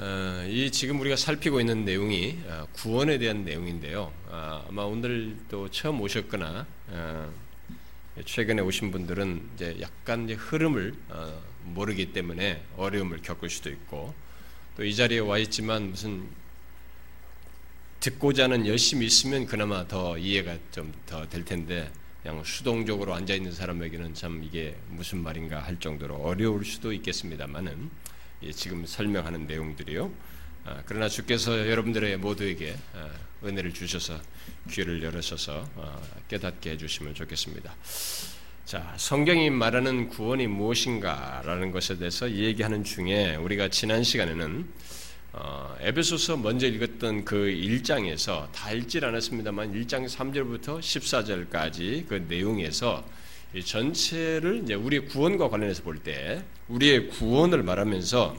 [0.00, 4.12] 어, 이 지금 우리가 살피고 있는 내용이 어, 구원에 대한 내용인데요.
[4.26, 6.66] 어, 아마 오늘 또 처음 오셨거나
[8.24, 10.94] 최근에 오신 분들은 이제 약간 이제 흐름을
[11.64, 14.14] 모르기 때문에 어려움을 겪을 수도 있고
[14.76, 16.28] 또 이 자리에 와 있지만 무슨
[17.98, 21.90] 듣고자 하는 열심히 있으면 그나마 더 이해가 좀 더 될 텐데
[22.22, 27.90] 그냥 수동적으로 앉아 있는 사람에게는 참 이게 무슨 말인가 할 정도로 어려울 수도 있겠습니다만은
[28.54, 30.10] 지금 설명하는 내용들이요.
[30.64, 33.10] 아, 그러나 주께서 여러분들의 모두에게 아,
[33.44, 34.20] 은혜를 주셔서
[34.70, 37.74] 귀를 열으셔서 아, 깨닫게 해주시면 좋겠습니다.
[38.64, 44.68] 자, 성경이 말하는 구원이 무엇인가라는 것에 대해서 얘기하는 중에 우리가 지난 시간에는
[45.32, 53.04] 어, 에베소서 먼저 읽었던 그 1장에서 다 읽질 않았습니다만 1장 3절부터 14절까지 그 내용에서
[53.54, 58.36] 이 전체를 이제 우리의 구원과 관련해서 볼 때 우리의 구원을 말하면서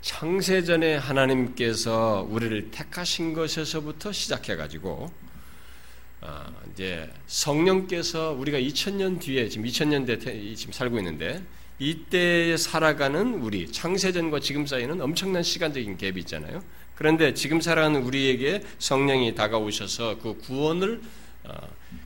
[0.00, 5.12] 창세전에 하나님께서 우리를 택하신 것에서부터 시작해 가지고
[6.20, 11.42] 어, 이제 성령께서 우리가 2000년 뒤에 지금 2000년대 지금 살고 있는데
[11.78, 16.62] 이때 살아가는 우리 창세전과 지금 사이는 엄청난 시간적인 갭이 있잖아요.
[16.96, 21.00] 그런데 지금 살아가는 우리에게 성령이 다가오셔서 그 구원을
[21.44, 21.54] 어,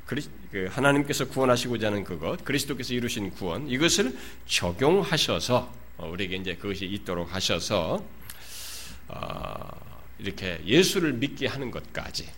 [0.05, 0.17] 그
[0.71, 8.05] 하나님께서 구원하시고자 하는 그것, 그리스도께서 이루신 구원 이것을 적용하셔서 어, 우리에게 이제 그것이 있도록 하셔서
[9.09, 9.69] 어,
[10.19, 12.29] 이렇게 예수를 믿게 하는 것까지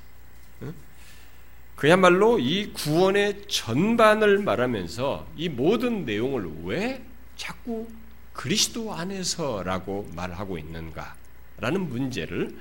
[1.76, 7.04] 그야말로 이 구원의 전반을 말하면서 이 모든 내용을 왜
[7.36, 7.88] 자꾸
[8.32, 12.56] 그리스도 안에서라고 말하고 있는가라는 문제를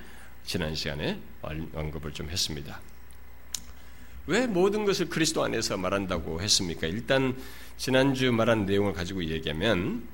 [0.45, 2.81] 지난 시간에 언급을 좀 했습니다.
[4.25, 6.87] 왜 모든 것을 그리스도 안에서 말한다고 했습니까?
[6.87, 7.35] 일단
[7.77, 10.07] 지난주 말한 내용을 가지고 얘기하면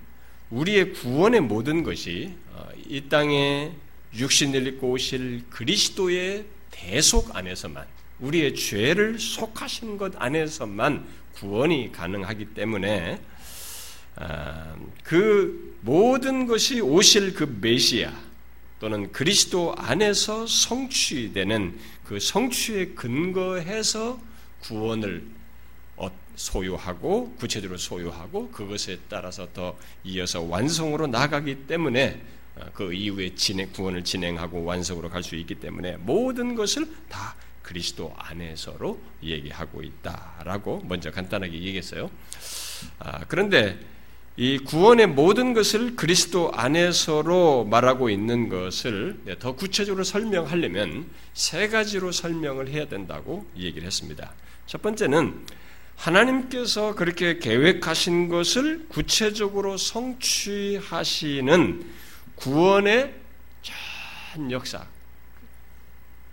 [0.49, 3.71] 우리의 구원의 모든 것이 어, 이 땅에
[4.16, 7.85] 육신을 입고 오실 그리스도의 대속 안에서만
[8.19, 11.05] 우리의 죄를 속하신 것 안에서만
[11.35, 13.22] 구원이 가능하기 때문에
[14.16, 18.11] 아, 그 모든 것이 오실 그 메시아
[18.79, 21.78] 또는 그리스도 안에서 성취되는
[22.09, 24.20] 그 성취에 근거해서
[24.62, 25.24] 구원을
[26.36, 32.20] 소유하고 구체적으로 소유하고 그것에 따라서 더 이어서 완성으로 나가기 때문에
[32.56, 38.12] 어, 그 이후에 진행 구원을 진행하고 완성으로 갈 수 있기 때문에 모든 것을 다 그리스도
[38.18, 42.09] 안에서로 얘기하고 있다라고 먼저 간단하게 얘기했어요.
[42.97, 43.78] 아, 그런데
[44.41, 52.69] 이 구원의 모든 것을 그리스도 안에서로 말하고 있는 것을 더 구체적으로 설명하려면 세 가지로 설명을
[52.69, 54.31] 해야 된다고 얘기를 했습니다.
[54.66, 55.45] 첫 번째는
[55.97, 60.79] 하나님께서 그렇게 계획하신 것을 구체적으로 성취하시는
[62.35, 63.13] 구원의
[63.61, 64.88] 전 역사,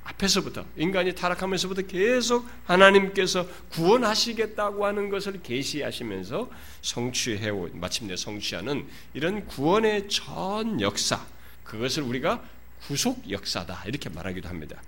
[0.06, 6.48] 앞에서부터 인간이 타락하면서부터 계속 하나님께서 구원하시겠다고 하는 것을 계시하시면서
[6.82, 11.20] 성취해 오 마침내 성취하는 이런 구원의 전 역사
[11.64, 12.42] 그것을 우리가
[12.86, 14.80] 구속 역사다 이렇게 말하기도 합니다.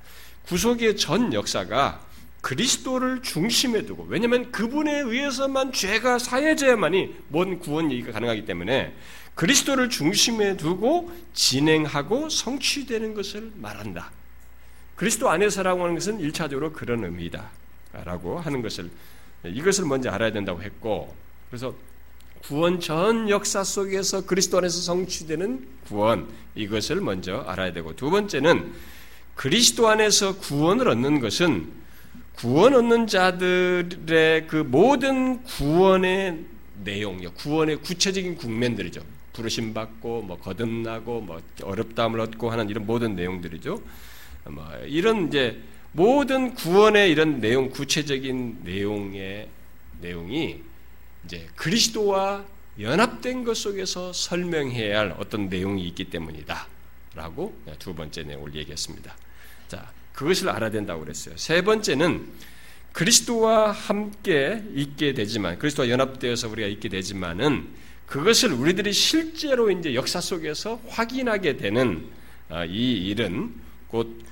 [0.46, 2.06] 구속의 전 역사가
[2.40, 8.94] 그리스도를 중심에 두고 왜냐하면 그분에 의해서만 죄가 사해져야만이 뭔 구원 얘기가 가능하기 때문에
[9.34, 14.12] 그리스도를 중심에 두고 진행하고 성취되는 것을 말한다.
[14.98, 17.50] 그리스도 안에 서라고 하는 것은 일차적으로 그런 의미다.
[18.04, 18.90] 라고 하는 것을,
[19.44, 21.14] 이것을 먼저 알아야 된다고 했고,
[21.48, 21.72] 그래서
[22.42, 26.26] 구원 전 역사 속에서 그리스도 안에서 성취되는 구원,
[26.56, 28.72] 이것을 먼저 알아야 되고, 두 번째는
[29.36, 31.68] 그리스도 안에서 구원을 얻는 것은
[32.34, 36.44] 구원 얻는 자들의 그 모든 구원의
[36.82, 39.00] 내용, 구원의 구체적인 국면들이죠.
[39.32, 43.80] 부르심 받고, 뭐 거듭나고, 뭐 어렵다함을 얻고 하는 이런 모든 내용들이죠.
[44.48, 45.60] 뭐 이런 이제
[45.92, 49.48] 모든 구원의 이런 내용 구체적인 내용의
[50.00, 50.62] 내용이
[51.24, 52.44] 이제 그리스도와
[52.80, 59.16] 연합된 것 속에서 설명해야 할 어떤 내용이 있기 때문이다라고 두 번째 내용을 얘기했습니다.
[59.66, 61.36] 자, 그것을 알아야 된다고 그랬어요.
[61.36, 62.26] 세 번째는
[62.92, 67.68] 그리스도와 함께 있게 되지만 그리스도와 연합되어서 우리가 있게 되지만은
[68.06, 72.08] 그것을 우리들이 실제로 이제 역사 속에서 확인하게 되는
[72.48, 73.54] 아, 이 일은
[73.88, 74.22] 곧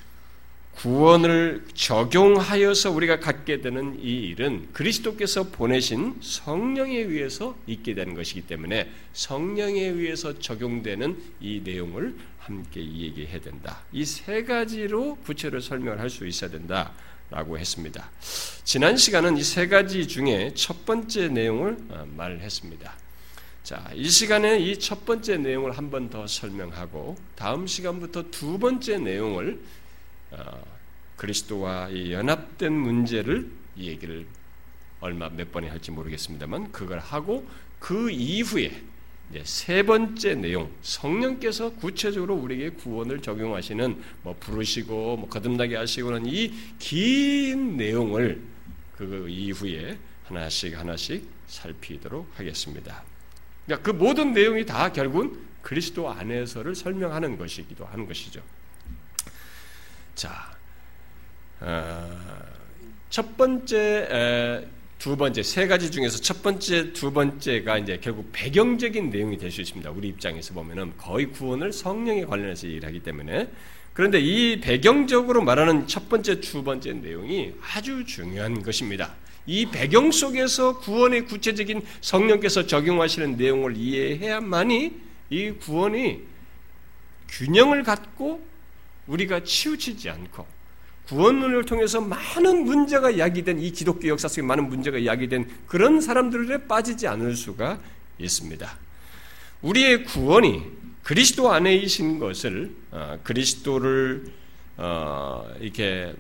[0.76, 8.90] 구원을 적용하여서 우리가 갖게 되는 이 일은 그리스도께서 보내신 성령에 의해서 있게 되는 것이기 때문에
[9.14, 13.81] 성령에 의해서 적용되는 이 내용을 함께 얘기해야 된다.
[13.93, 16.93] 이 세 가지로 구체로 설명을 할 수 있어야 된다
[17.31, 18.11] 라고 했습니다.
[18.64, 22.94] 지난 시간은 이 세 가지 중에 첫 번째 내용을 어, 말했습니다.
[23.64, 28.99] 자, 이 시간에 이 첫 번째 내용을 한 번 더 설명하고 다음 시간부터 두 번째
[28.99, 29.58] 내용을 어,
[31.17, 34.26] 그리스도와 연합된 문제를 이 얘기를
[35.00, 37.46] 얼마 몇 번이 할지 모르겠습니다만 그걸 하고
[37.78, 38.82] 그 이후에
[39.43, 47.76] 세 번째 내용 성령께서 구체적으로 우리에게 구원을 적용하시는 뭐 부르시고 뭐 거듭나게 하시고는 이 긴
[47.76, 48.40] 내용을
[48.96, 53.02] 그 이후에 하나씩 하나씩 살피도록 하겠습니다.
[53.67, 58.40] 그러니까 그 모든 내용이 다 결국은 그리스도 안에서를 설명하는 것이기도 하는 것이죠.
[60.16, 60.56] 자,
[61.60, 62.18] 어,
[63.10, 64.64] 첫 번째,
[64.98, 69.60] 두 번째 세 가지 중에서 첫 번째, 두 번째가 이제 결국 배경적인 내용이 될 수
[69.60, 69.90] 있습니다.
[69.90, 73.50] 우리 입장에서 보면은 거의 구원을 성령에 관련해서 얘기를 하기 때문에
[73.92, 79.14] 그런데 이 배경적으로 말하는 첫 번째, 두 번째 내용이 아주 중요한 것입니다.
[79.46, 84.92] 이 배경 속에서 구원의 구체적인 성령께서 적용하시는 내용을 이해해야만이
[85.28, 86.22] 이 구원이
[87.28, 88.56] 균형을 갖고
[89.06, 90.47] 우리가 치우치지 않고
[91.08, 97.06] 구원론을 통해서 많은 문제가 야기된 이 기독교 역사 속에 많은 문제가 야기된 그런 사람들에 빠지지
[97.06, 97.79] 않을 수가
[98.19, 98.79] 있습니다.
[99.62, 100.64] 우리의 구원이
[101.03, 104.25] 그리스도 안에이신 것을 어, 그리스도를
[104.76, 106.12] 어, 이렇게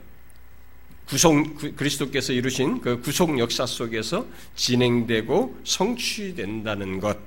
[1.06, 1.34] 구속
[1.76, 7.18] 그리스도께서 이루신 그 구속 역사 속에서 진행되고 성취된다는 것.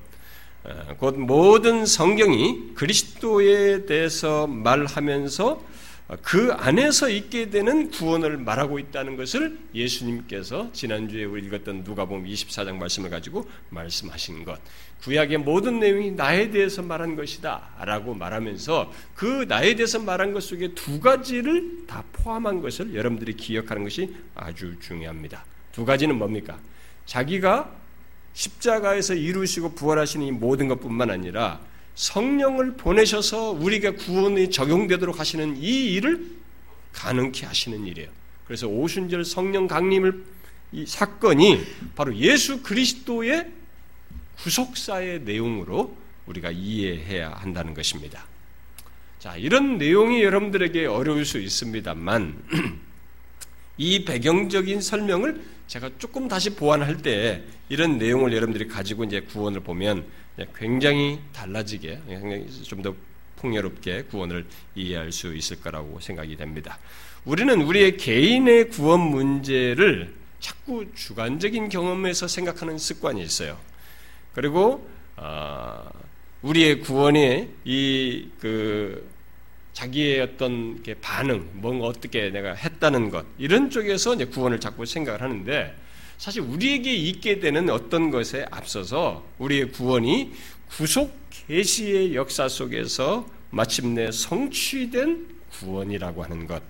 [0.70, 5.68] 어, 곧 모든 성경이 그리스도에 대해서 말하면서
[6.24, 13.10] 그 안에서 있게 되는 구원을 말하고 있다는 것을 예수님께서 지난주에 우리 읽었던 누가복음 24장 말씀을
[13.12, 14.60] 가지고 말씀하신 것.
[15.02, 20.74] 구약의 모든 내용이 나에 대해서 말한 것이다 라고 말하면서 그 나에 대해서 말한 것 속에
[20.74, 25.46] 두 가지를 다 포함한 것을 여러분들이 기억하는 것이 아주 중요합니다.
[25.72, 26.60] 두 가지는 뭡니까?
[27.06, 27.72] 자기가
[28.40, 31.60] 십자가에서 이루시고 부활하시는 이 모든 것뿐만 아니라
[31.96, 36.26] 성령을 보내셔서 우리가 구원이 적용되도록 하시는 이 일을
[36.94, 38.10] 가능케 하시는 일이에요.
[38.46, 40.24] 그래서 오순절 성령 강림을
[40.72, 41.62] 이 사건이
[41.96, 43.52] 바로 예수 그리스도의
[44.38, 48.26] 구속사의 내용으로 우리가 이해해야 한다는 것입니다.
[49.20, 52.42] 자, 이런 내용이 여러분들에게 어려울 수 있습니다만
[53.78, 60.04] 이 배경적인 설명을 제가 조금 다시 보완할 때 이런 내용을 여러분들이 가지고 이제 구원을 보면
[60.56, 62.00] 굉장히 달라지게
[62.64, 62.96] 좀더
[63.36, 66.80] 풍요롭게 구원을 이해할 수 있을 거라고 생각이 됩니다.
[67.24, 73.60] 우리는 우리의 개인의 구원 문제를 자꾸 주관적인 경험에서 생각하는 습관이 있어요.
[74.34, 75.88] 그리고 어,
[76.42, 79.09] 우리의 구원이 이 그
[79.80, 85.74] 자기의 어떤 반응, 뭔가 어떻게 내가 했다는 것 이런 쪽에서 이제 구원을 자꾸 생각을 하는데
[86.18, 90.34] 사실 우리에게 있게 되는 어떤 것에 앞서서 우리의 구원이
[90.68, 91.18] 구속
[91.48, 96.62] 계시의 역사 속에서 마침내 성취된 구원이라고 하는 것.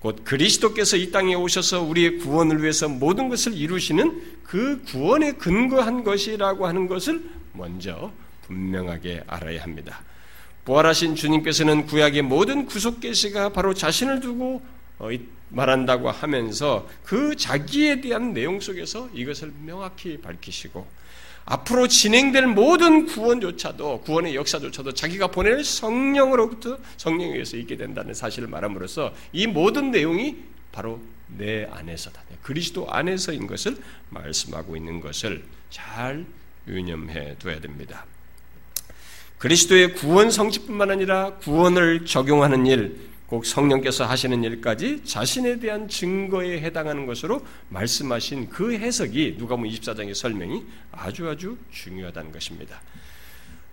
[0.00, 6.66] 곧 그리스도께서 이 땅에 오셔서 우리의 구원을 위해서 모든 것을 이루시는 그 구원에 근거한 것이라고
[6.66, 7.22] 하는 것을
[7.52, 8.10] 먼저
[8.46, 10.00] 분명하게 알아야 합니다.
[10.64, 14.62] 부활하신 주님께서는 구약의 모든 구속 계시가 바로 자신을 두고
[14.98, 15.08] 어,
[15.50, 20.86] 말한다고 하면서 그 자기에 대한 내용 속에서 이것을 명확히 밝히시고
[21.46, 29.14] 앞으로 진행될 모든 구원조차도 구원의 역사조차도 자기가 보낼 성령으로부터 성령에 의해서 있게 된다는 사실을 말함으로써
[29.32, 30.36] 이 모든 내용이
[30.72, 32.22] 바로 내 안에서다.
[32.42, 33.78] 그리스도 안에서인 것을
[34.10, 36.26] 말씀하고 있는 것을 잘
[36.66, 38.04] 유념해 둬야 됩니다.
[39.38, 47.06] 그리스도의 구원 성취뿐만 아니라 구원을 적용하는 일, 꼭 성령께서 하시는 일까지 자신에 대한 증거에 해당하는
[47.06, 52.80] 것으로 말씀하신 그 해석이 누가복음 24장의 설명이 아주 아주 중요하다는 것입니다.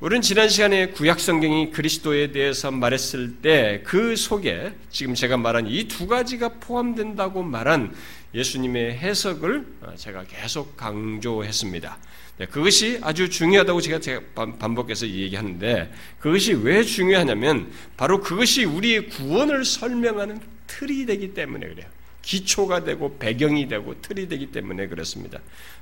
[0.01, 5.87] 우리는 지난 시간에 구약 성경이 그리스도에 대해서 말했을 때 그 속에 지금 제가 말한 이
[5.87, 7.95] 두 가지가 포함된다고 말한
[8.33, 11.97] 예수님의 해석을 제가 계속 강조했습니다.
[12.37, 14.21] 네, 그것이 아주 중요하다고 제가
[14.59, 21.87] 반복해서 얘기하는데 그것이 왜 중요하냐면 바로 그것이 우리의 구원을 설명하는 틀이 되기 때문에 그래요.
[22.21, 25.39] 기초가 되고 배경이 되고 틀이 되기 때문에 그렇습니다.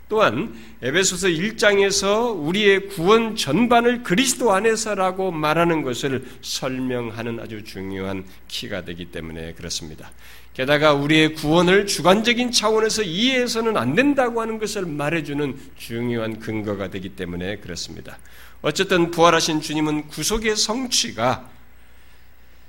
[0.10, 9.06] 또한 에베소서 1장에서 우리의 구원 전반을 그리스도 안에서라고 말하는 것을 설명하는 아주 중요한 키가 되기
[9.06, 10.12] 때문에 그렇습니다.
[10.54, 17.58] 게다가 우리의 구원을 주관적인 차원에서 이해해서는 안 된다고 하는 것을 말해주는 중요한 근거가 되기 때문에
[17.58, 18.20] 그렇습니다.
[18.62, 21.50] 어쨌든 부활하신 주님은 구속의 성취가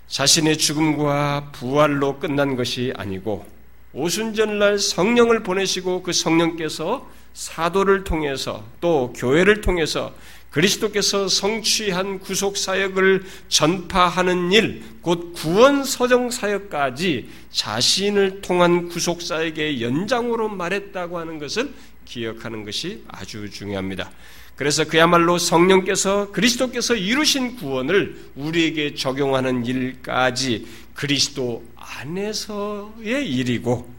[0.09, 3.47] 자신의 죽음과 부활로 끝난 것이 아니고
[3.93, 10.15] 오순절날 성령을 보내시고 그 성령께서 사도를 통해서 또 교회를 통해서
[10.55, 20.49] 그리스도께서 성취한 구속 사역을 전파하는 일, 곧 구원 서정 사역까지 자신을 통한 구속 사역의 연장으로
[20.49, 24.13] 말했다고 하는 것을 기억하는 것이 아주 중요합니다.
[24.55, 33.93] 그래서 그야말로 성령께서 그리스도께서 이루신 구원을 우리에게 적용하는 일까지 그리스도 안에서의 일이고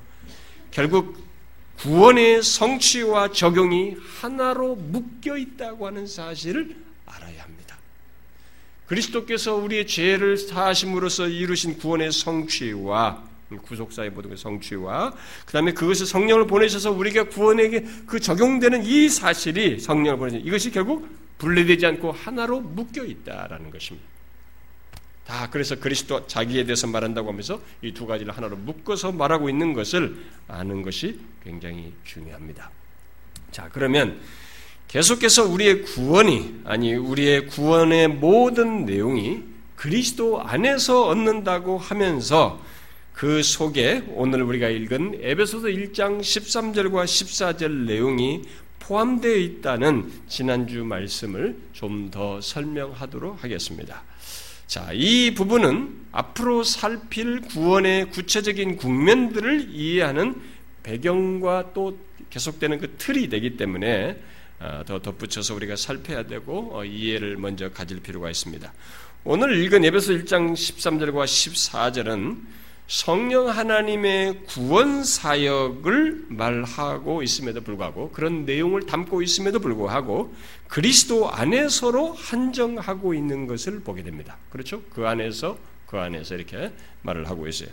[0.72, 1.25] 결국
[1.80, 7.78] 구원의 성취와 적용이 하나로 묶여 있다고 하는 사실을 알아야 합니다.
[8.88, 13.24] 그리스도께서 우리의 죄를 사하심으로써 이루신 구원의 성취와
[13.64, 15.14] 구속사의 모든 성취와
[15.46, 21.08] 그 다음에 그것을 성령을 보내셔서 우리가 구원에게 그 적용되는 이 사실이 성령을 보내신 이것이 결국
[21.38, 24.15] 분리되지 않고 하나로 묶여 있다라는 것입니다.
[25.26, 30.16] 다 그래서 그리스도 자기에 대해서 말한다고 하면서 이 두 가지를 하나로 묶어서 말하고 있는 것을
[30.48, 32.70] 아는 것이 굉장히 중요합니다.
[33.52, 34.20] 자, 그러면
[34.88, 39.42] 계속해서 우리의 구원이 아니 우리의 구원의 모든 내용이
[39.76, 42.62] 그리스도 안에서 얻는다고 하면서
[43.14, 48.42] 그 속에 오늘 우리가 읽은 에베소서 1장 13절과 14절 내용이
[48.80, 54.04] 포함되어 있다는 지난주 말씀을 좀 더 설명하도록 하겠습니다.
[54.68, 60.42] 자, 이 부분은 앞으로 살필 구원의 구체적인 국면들을 이해하는
[60.82, 61.98] 배경과 또
[62.30, 64.18] 계속되는 그 틀이 되기 때문에
[64.60, 68.74] 어, 더 덧붙여서 우리가 살펴야 되고 어, 이해를 먼저 가질 필요가 있습니다.
[69.24, 72.38] 오늘 읽은 에베소 1장 13절과 14절은
[72.88, 80.34] 성령 하나님의 구원 사역을 말하고 있음에도 불구하고 그런 내용을 담고 있음에도 불구하고
[80.68, 84.38] 그리스도 안에서로 한정하고 있는 것을 보게 됩니다.
[84.52, 84.84] 그렇죠?
[84.94, 87.70] 그 안에서 그 안에서 이렇게 말을 하고 있어요.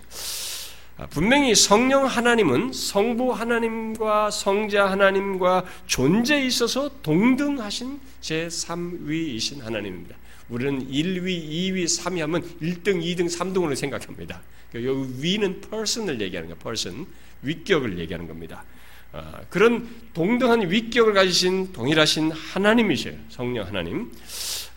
[0.99, 10.17] 아, 분명히 성령 하나님은 성부 하나님과 성자 하나님과 존재에 있어서 동등하신 제3위이신 하나님입니다.
[10.49, 14.43] 우리는 1위, 2위, 3위 하면 1등, 2등, 3등으로 생각합니다.
[14.75, 16.59] 여기 위는 person을 얘기하는 거예요.
[16.59, 17.07] person.
[17.43, 18.65] 위격을 얘기하는 겁니다.
[19.13, 23.15] 어, 그런 동등한 위격을 가지신 동일하신 하나님이셔요.
[23.29, 24.11] 성령 하나님.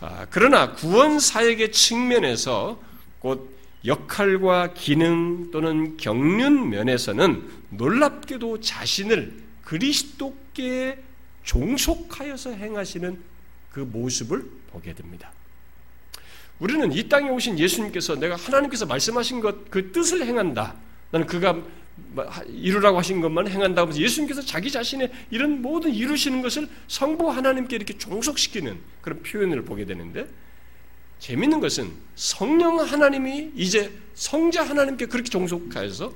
[0.00, 2.80] 아, 그러나 구원 사역의 측면에서
[3.18, 10.98] 곧 역할과 기능 또는 경륜 면에서는 놀랍게도 자신을 그리스도께
[11.44, 13.18] 종속하여서 행하시는
[13.70, 15.32] 그 모습을 보게 됩니다.
[16.58, 20.74] 우리는 이 땅에 오신 예수님께서 내가 하나님께서 말씀하신 것 그 뜻을 행한다.
[21.10, 21.62] 나는 그가
[22.48, 27.96] 이루라고 하신 것만 행한다고 해서 예수님께서 자기 자신의 이런 모든 이루시는 것을 성부 하나님께 이렇게
[27.96, 30.26] 종속시키는 그런 표현을 보게 되는데
[31.18, 36.12] 재밌는 것은 성령 하나님이 이제 성자 하나님께 그렇게 종속하여서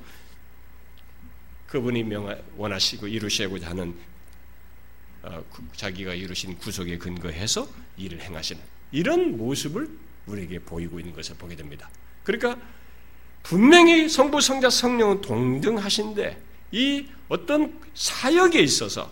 [1.67, 3.95] 그분이 명 원하시고 이루시고자 하는
[5.23, 5.43] 어,
[5.75, 7.67] 자기가 이루신 구속에 근거해서
[7.97, 9.89] 일을 행하시는 이런 모습을
[10.27, 11.89] 우리에게 보이고 있는 것을 보게 됩니다.
[12.23, 12.57] 그러니까
[13.43, 19.11] 분명히 성부, 성자, 성령은 동등하신데 이 어떤 사역에 있어서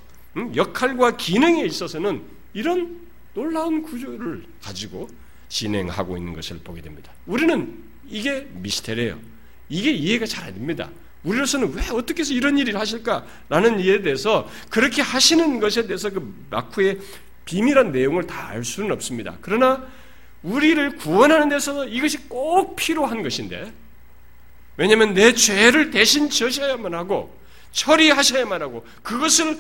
[0.56, 2.22] 역할과 기능에 있어서는
[2.54, 3.00] 이런
[3.34, 5.10] 놀라운 구조를 가지고
[5.50, 7.12] 진행하고 있는 것을 보게 됩니다.
[7.26, 9.20] 우리는 이게 미스테리예요.
[9.70, 10.90] 이게 이해가 잘 안 됩니다.
[11.24, 17.00] 우리로서는 왜 어떻게 해서 이런 일을 하실까라는 이에 대해서 그렇게 하시는 것에 대해서 그 마쿠의
[17.46, 19.38] 비밀한 내용을 다 알 수는 없습니다.
[19.42, 19.86] 그러나
[20.44, 23.74] 우리를 구원하는 데서 이것이 꼭 필요한 것인데,
[24.78, 27.38] 왜냐하면 내 죄를 대신 져셔야만 하고,
[27.72, 29.60] 처리하셔야만 하고, 그것을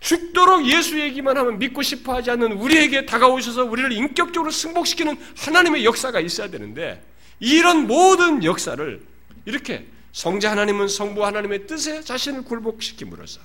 [0.00, 6.20] 죽도록 예수 얘기만 하면 믿고 싶어 하지 않는 우리에게 다가오셔서 우리를 인격적으로 승복시키는 하나님의 역사가
[6.20, 7.02] 있어야 되는데,
[7.40, 9.02] 이런 모든 역사를
[9.46, 13.40] 이렇게 성자 하나님은 성부 하나님의 뜻에 자신을 굴복시킴으로써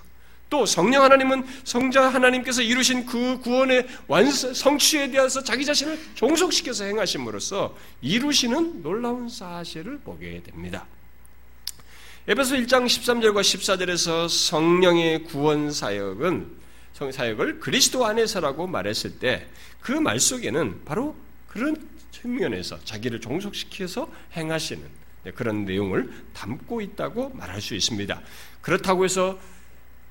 [0.49, 7.75] 또 성령 하나님은 성자 하나님께서 이루신 그 구원의 완성 성취에 대해서 자기 자신을 종속시켜서 행하심으로써
[8.01, 10.85] 이루시는 놀라운 사실을 보게 됩니다.
[12.27, 16.57] 에베소 1장 13절과 14절에서 성령의 구원 사역은
[17.11, 19.47] 사역을 그리스도 안에서라고 말했을 때
[19.81, 21.15] 그 말 속에는 바로
[21.47, 21.75] 그런
[22.11, 24.83] 측면에서 자기를 종속시켜서 행하시는
[25.35, 28.21] 그런 내용을 담고 있다고 말할 수 있습니다.
[28.61, 29.39] 그렇다고 해서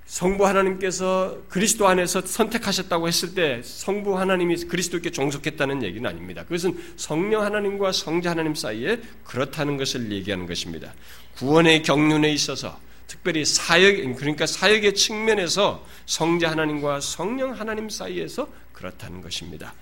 [0.09, 6.45] 성부 하나님께서 그리스도 안에서 선택하셨다고 했을 때 성부 하나님이 그리스도께 종속했다는 얘기는 아닙니다.
[6.45, 10.95] 그것은 성령 하나님과 성자 하나님 사이에 그렇다는 것을 얘기하는 것입니다.
[11.37, 19.75] 구원의 경륜에 있어서 특별히 사역 그러니까 사역의 측면에서 성자 하나님과 성령 하나님 사이에서 그렇다는 것입니다.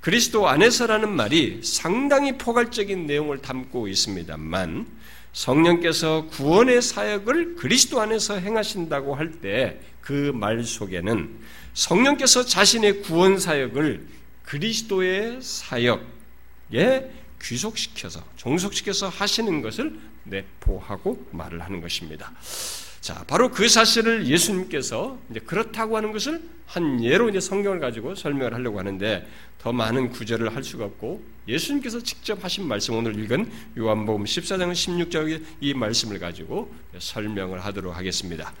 [0.00, 4.86] 그리스도 안에서라는 말이 상당히 포괄적인 내용을 담고 있습니다만
[5.40, 11.36] 성령께서 구원의 사역을 그리스도 안에서 행하신다고 할 때 그 말 속에는
[11.74, 14.06] 성령께서 자신의 구원 사역을
[14.44, 17.10] 그리스도의 사역에
[17.42, 22.32] 귀속시켜서 종속시켜서 하시는 것을 내포하고 말을 하는 것입니다.
[23.06, 28.52] 자, 바로 그 사실을 예수님께서 이제 그렇다고 하는 것을 한 예로 이제 성경을 가지고 설명을
[28.52, 29.24] 하려고 하는데
[29.60, 33.48] 더 많은 구절을 할 수가 없고 예수님께서 직접 하신 말씀 오늘 읽은
[33.78, 38.52] 요한복음 14장 16절의 이 말씀을 가지고 설명을 하도록 하겠습니다.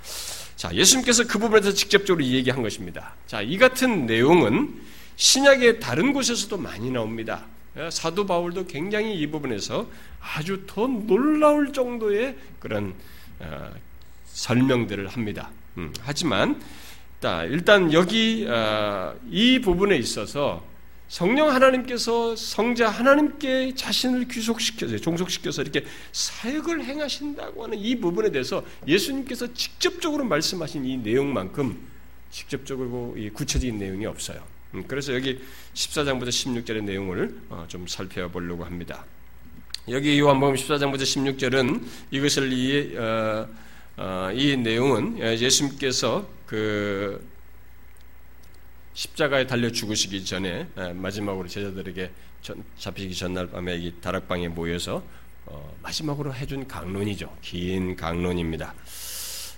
[0.54, 3.16] 자, 예수님께서 그 부분에서 직접적으로 얘기한 것입니다.
[3.26, 4.80] 자, 이 같은 내용은
[5.16, 7.46] 신약의 다른 곳에서도 많이 나옵니다.
[7.90, 12.94] 사도 바울도 굉장히 이 부분에서 아주 더 놀라울 정도의 그런
[13.38, 13.70] 어,
[14.36, 15.50] 설명들을 합니다.
[15.78, 16.60] 음, 하지만
[17.50, 20.62] 일단 여기 어, 이 부분에 있어서
[21.08, 29.52] 성령 하나님께서 성자 하나님께 자신을 귀속시켜서 종속시켜서 이렇게 사역을 행하신다고 하는 이 부분에 대해서 예수님께서
[29.54, 31.78] 직접적으로 말씀하신 이 내용만큼
[32.30, 34.42] 직접적으로 구체적인 내용이 없어요.
[34.74, 35.40] 음, 그래서 여기
[35.74, 39.04] 14장부터 16절의 내용을 어, 좀 살펴보려고 합니다.
[39.88, 43.65] 여기 요한복음 14장부터 16절은 이것을 이 어, 어,
[44.34, 47.26] 이 내용은 예수님께서 그
[48.94, 52.10] 십자가에 달려 죽으시기 전에 마지막으로 제자들에게
[52.78, 55.02] 잡히기 전날 밤에 이 다락방에 모여서
[55.46, 57.36] 어, 마지막으로 해준 강론이죠.
[57.40, 58.74] 긴 강론입니다.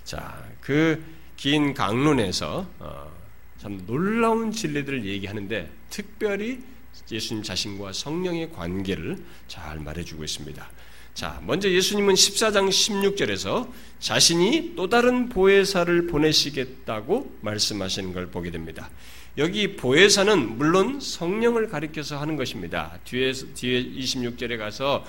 [0.03, 3.11] 자, 그 긴 강론에서 어,
[3.59, 6.61] 참 놀라운 진리들을 얘기하는데 특별히
[7.09, 10.69] 예수님 자신과 성령의 관계를 잘 말해주고 있습니다.
[11.13, 18.89] 자, 먼저 예수님은 14장 16절에서 자신이 또 다른 보혜사를 보내시겠다고 말씀하시는 걸 보게 됩니다.
[19.37, 22.99] 여기 보혜사는 물론 성령을 가리켜서 하는 것입니다.
[23.05, 25.05] 뒤에 뒤에 26절에 가서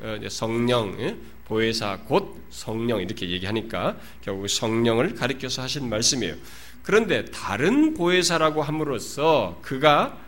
[0.00, 1.16] 어, 성령 예?
[1.44, 6.34] 보혜사 곧 성령 이렇게 얘기하니까 결국 성령을 가리켜서 하신 말씀이에요.
[6.82, 10.18] 그런데 다른 보혜사라고 함으로써 그가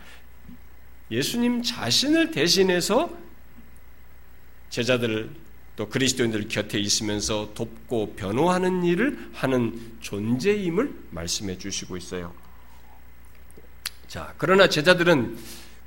[1.09, 3.26] 예수님 자신을 대신해서
[4.69, 5.29] 제자들
[5.75, 12.33] 또 그리스도인들 곁에 있으면서 돕고 변호하는 일을 하는 존재임을 말씀해 주시고 있어요.
[14.07, 15.37] 자, 그러나 제자들은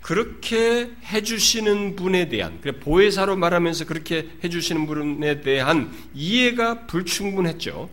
[0.00, 7.90] 그렇게 해주시는 분에 대한, 보혜사로 말하면서 그렇게 해주시는 분에 대한 이해가 불충분했죠.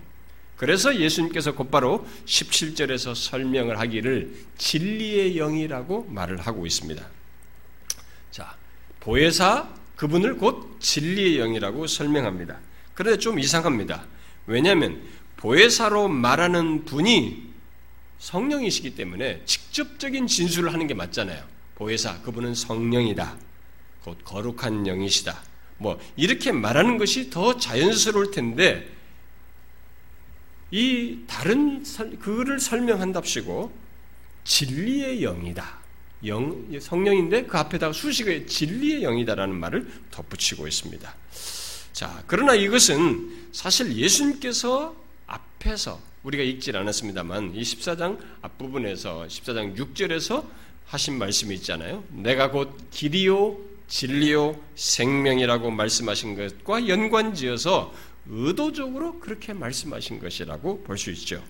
[0.55, 7.05] 그래서 예수님께서 곧바로 17절에서 설명을 하기를 진리의 영이라고 말을 하고 있습니다.
[8.31, 8.55] 자,
[8.99, 12.59] 보혜사 그분을 곧 진리의 영이라고 설명합니다.
[12.93, 14.05] 그런데 좀 이상합니다.
[14.45, 15.01] 왜냐하면
[15.35, 17.47] 보혜사로 말하는 분이
[18.19, 21.43] 성령이시기 때문에 직접적인 진술을 하는 게 맞잖아요.
[21.75, 23.37] 보혜사, 그분은 성령이다.
[24.03, 25.43] 곧 거룩한 영이시다.
[25.77, 28.89] 뭐 이렇게 말하는 것이 더 자연스러울 텐데
[30.71, 31.83] 이 다른
[32.19, 33.71] 그를 설명한답시고
[34.43, 35.86] 진리의 영이다.
[36.25, 41.15] 영, 성령인데 그 앞에다가 수식의 진리의 영이다라는 말을 덧붙이고 있습니다.
[41.93, 44.95] 자, 그러나 이것은 사실 예수님께서
[45.27, 50.45] 앞에서 우리가 읽질 않았습니다만 이 14장 앞부분에서 14장 6절에서
[50.87, 52.03] 하신 말씀이 있잖아요.
[52.09, 57.93] 내가 곧 길이요 진리요 생명이라고 말씀하신 것과 연관지어서
[58.27, 61.41] 의도적으로 그렇게 말씀하신 것이라고 볼 수 있죠.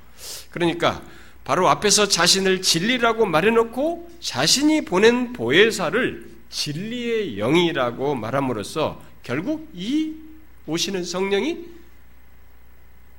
[0.51, 1.03] 그러니까
[1.47, 10.13] 바로 앞에서 자신을 진리라고 말해놓고 자신이 보낸 보혜사를 진리의 영이라고 말함으로써 결국 이
[10.65, 11.65] 오시는 성령이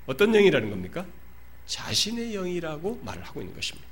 [0.05, 1.07] 어떤 영이라는 겁니까?
[1.65, 3.89] 자신의 영이라고 말을 하고 있는 것입니다.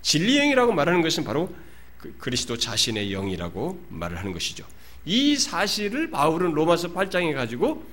[0.00, 1.54] 진리의 영이라고 말하는 것은 바로
[1.98, 4.66] 그 그리스도 자신의 영이라고 말을 하는 것이죠.
[5.04, 7.84] 이 사실을 바울은 로마서 8장에 가지고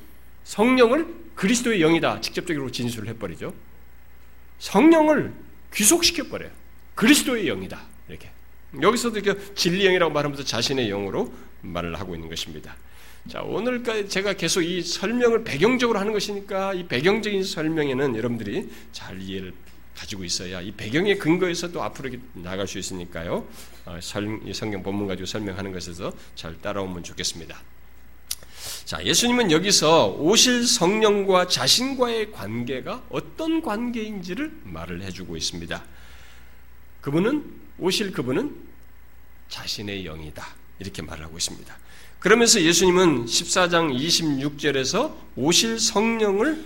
[0.45, 3.72] 성령을 그리스도의 영이다 직접적으로 진술을 해버리죠.
[4.63, 5.33] 성령을
[5.73, 6.49] 귀속시켜 버려요.
[6.95, 7.81] 그리스도의 영이다.
[8.07, 8.29] 이렇게.
[8.81, 12.75] 여기서도 이렇게 진리 영이라고 말하면서 자신의 영으로 말을 하고 있는 것입니다.
[13.27, 19.53] 자, 오늘까지 제가 계속 이 설명을 배경적으로 하는 것이니까 이 배경적인 설명에는 여러분들이 잘 이해를
[19.95, 23.45] 가지고 있어야 이 배경의 근거에서 또 앞으로 나갈 수 있으니까요.
[23.85, 27.61] 어, 성경 본문 가지고 설명하는 것에서 잘 따라오면 좋겠습니다.
[28.85, 35.83] 자, 예수님은 여기서 오실 성령과 자신과의 관계가 어떤 관계인지를 말을 해주고 있습니다.
[36.99, 37.45] 그분은,
[37.79, 38.53] 오실 그분은
[39.47, 40.45] 자신의 영이다.
[40.79, 41.77] 이렇게 말을 하고 있습니다.
[42.19, 46.63] 그러면서 예수님은 14장 26절에서 오실 성령을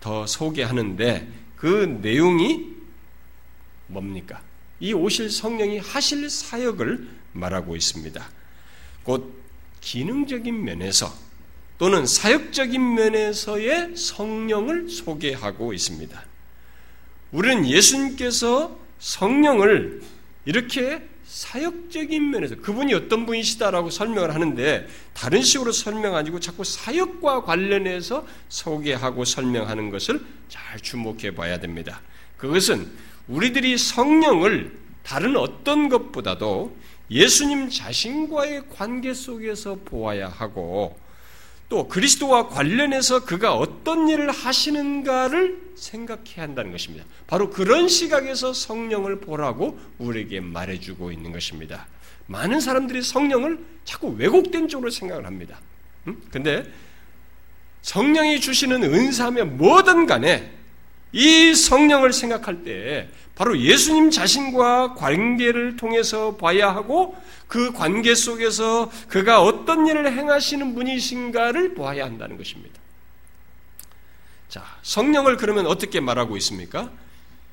[0.00, 2.74] 더 소개하는데 그 내용이
[3.86, 4.42] 뭡니까?
[4.80, 8.30] 이 오실 성령이 하실 사역을 말하고 있습니다.
[9.02, 9.32] 곧
[9.80, 11.24] 기능적인 면에서
[11.78, 16.24] 또는 사역적인 면에서의 성령을 소개하고 있습니다.
[17.32, 20.02] 우리는 예수님께서 성령을
[20.44, 28.26] 이렇게 사역적인 면에서 그분이 어떤 분이시다라고 설명을 하는데 다른 식으로 설명 아니고 자꾸 사역과 관련해서
[28.48, 32.00] 소개하고 설명하는 것을 잘 주목해 봐야 됩니다.
[32.36, 32.90] 그것은
[33.26, 36.76] 우리들이 성령을 다른 어떤 것보다도
[37.10, 40.96] 예수님 자신과의 관계 속에서 보아야 하고
[41.74, 47.04] 또 그리스도와 관련해서 그가 어떤 일을 하시는가를 생각해야 한다는 것입니다.
[47.26, 51.88] 바로 그런 시각에서 성령을 보라고 우리에게 말해주고 있는 것입니다.
[52.28, 55.58] 많은 사람들이 성령을 자꾸 왜곡된 쪽으로 생각을 합니다.
[56.30, 56.64] 근데
[57.82, 60.52] 성령이 주시는 은사면 뭐든 간에
[61.10, 67.16] 이 성령을 생각할 때 바로 예수님 자신과 관계를 통해서 봐야 하고
[67.48, 72.80] 그 관계 속에서 그가 어떤 일을 행하시는 분이신가를 보아야 한다는 것입니다.
[74.48, 76.90] 자, 성령을 그러면 어떻게 말하고 있습니까?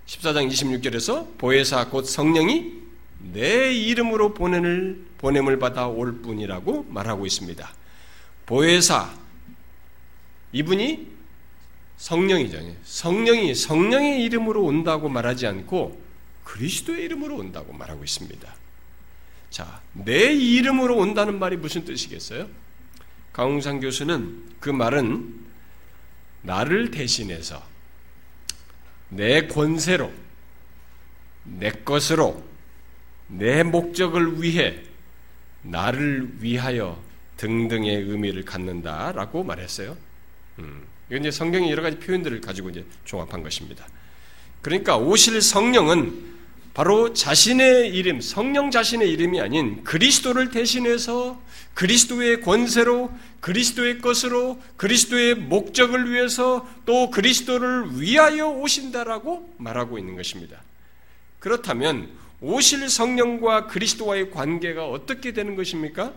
[0.05, 2.73] 14장 26절에서 보혜사 곧 성령이
[3.33, 7.71] 내 이름으로 보냄을, 보냄을 받아 올 뿐이라고 말하고 있습니다.
[8.45, 9.09] 보혜사,
[10.51, 11.07] 이분이
[12.01, 12.57] 성령이죠.
[12.83, 16.01] 성령이 성령의 이름으로 온다고 말하지 않고
[16.43, 18.55] 그리스도의 이름으로 온다고 말하고 있습니다.
[19.51, 22.47] 자, 내 이름으로 온다는 말이 무슨 뜻이겠어요?
[23.33, 25.45] 강웅상 교수는 그 말은
[26.41, 27.63] 나를 대신해서
[29.09, 30.11] 내 권세로
[31.43, 32.43] 내 것으로
[33.27, 34.81] 내 목적을 위해
[35.61, 36.99] 나를 위하여
[37.37, 39.95] 등등의 의미를 갖는다라고 말했어요.
[40.57, 40.90] 음.
[41.11, 43.85] 이건 이제 성경이 여러 가지 표현들을 가지고 이제 종합한 것입니다.
[44.61, 46.31] 그러니까 오실 성령은
[46.73, 51.41] 바로 자신의 이름, 성령 자신의 이름이 아닌 그리스도를 대신해서
[51.73, 60.63] 그리스도의 권세로, 그리스도의 것으로, 그리스도의 목적을 위해서 또 그리스도를 위하여 오신다라고 말하고 있는 것입니다.
[61.39, 66.13] 그렇다면 오실 성령과 그리스도와의 관계가 어떻게 되는 것입니까?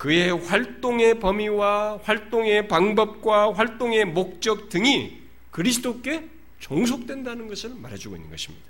[0.00, 6.26] 그의 활동의 범위와 활동의 방법과 활동의 목적 등이 그리스도께
[6.58, 8.64] 종속된다는 것을 말해주고 있는 것입니다.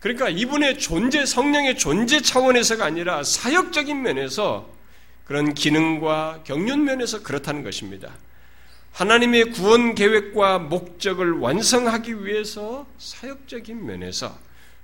[0.00, 4.70] 그러니까 이분의 존재, 성령의 존재 차원에서가 아니라 사역적인 면에서
[5.26, 8.10] 그런 기능과 경륜 면에서 그렇다는 것입니다.
[8.92, 14.38] 하나님의 구원 계획과 목적을 완성하기 위해서 사역적인 면에서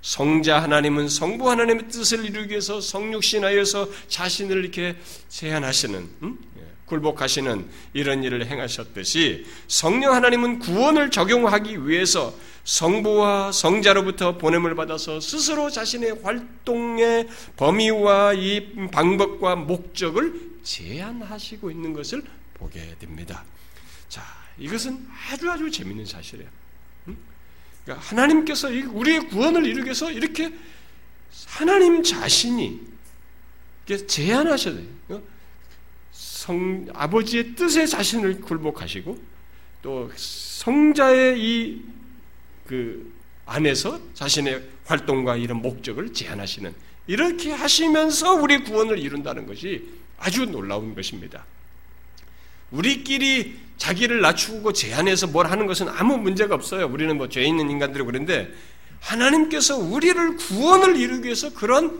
[0.05, 4.95] 성자 하나님은 성부 하나님의 뜻을 이루기 위해서 성육신하여서 자신을 이렇게
[5.29, 6.37] 제한하시는 음?
[6.59, 15.71] 예, 굴복하시는 이런 일을 행하셨듯이 성령 하나님은 구원을 적용하기 위해서 성부와 성자로부터 보냄을 받아서 스스로
[15.71, 23.43] 자신의 활동의 범위와 이 방법과 목적을 제한하시고 있는 것을 보게 됩니다.
[24.07, 24.21] 자,
[24.59, 26.64] 이것은 아주 아주 재밌는 사실이에요.
[27.85, 30.53] 그러니까 하나님께서 우리의 구원을 이루기 위해서 이렇게
[31.47, 32.81] 하나님 자신이
[34.07, 34.87] 제안하셔야 돼요.
[35.09, 35.21] 어?
[36.11, 39.17] 성, 아버지의 뜻에 자신을 굴복하시고
[39.81, 41.95] 또 성자의 이
[42.65, 43.13] 그
[43.45, 46.73] 안에서 자신의 활동과 이런 목적을 제안하시는
[47.07, 51.45] 이렇게 하시면서 우리 구원을 이룬다는 것이 아주 놀라운 것입니다.
[52.75, 56.87] 우리끼리 자기를 낮추고 제한해서 뭘 하는 것은 아무 문제가 없어요.
[56.87, 58.53] 우리는 뭐 죄 있는 인간들이고 그런데
[59.01, 61.99] 하나님께서 우리를 구원을 이루기 위해서 그런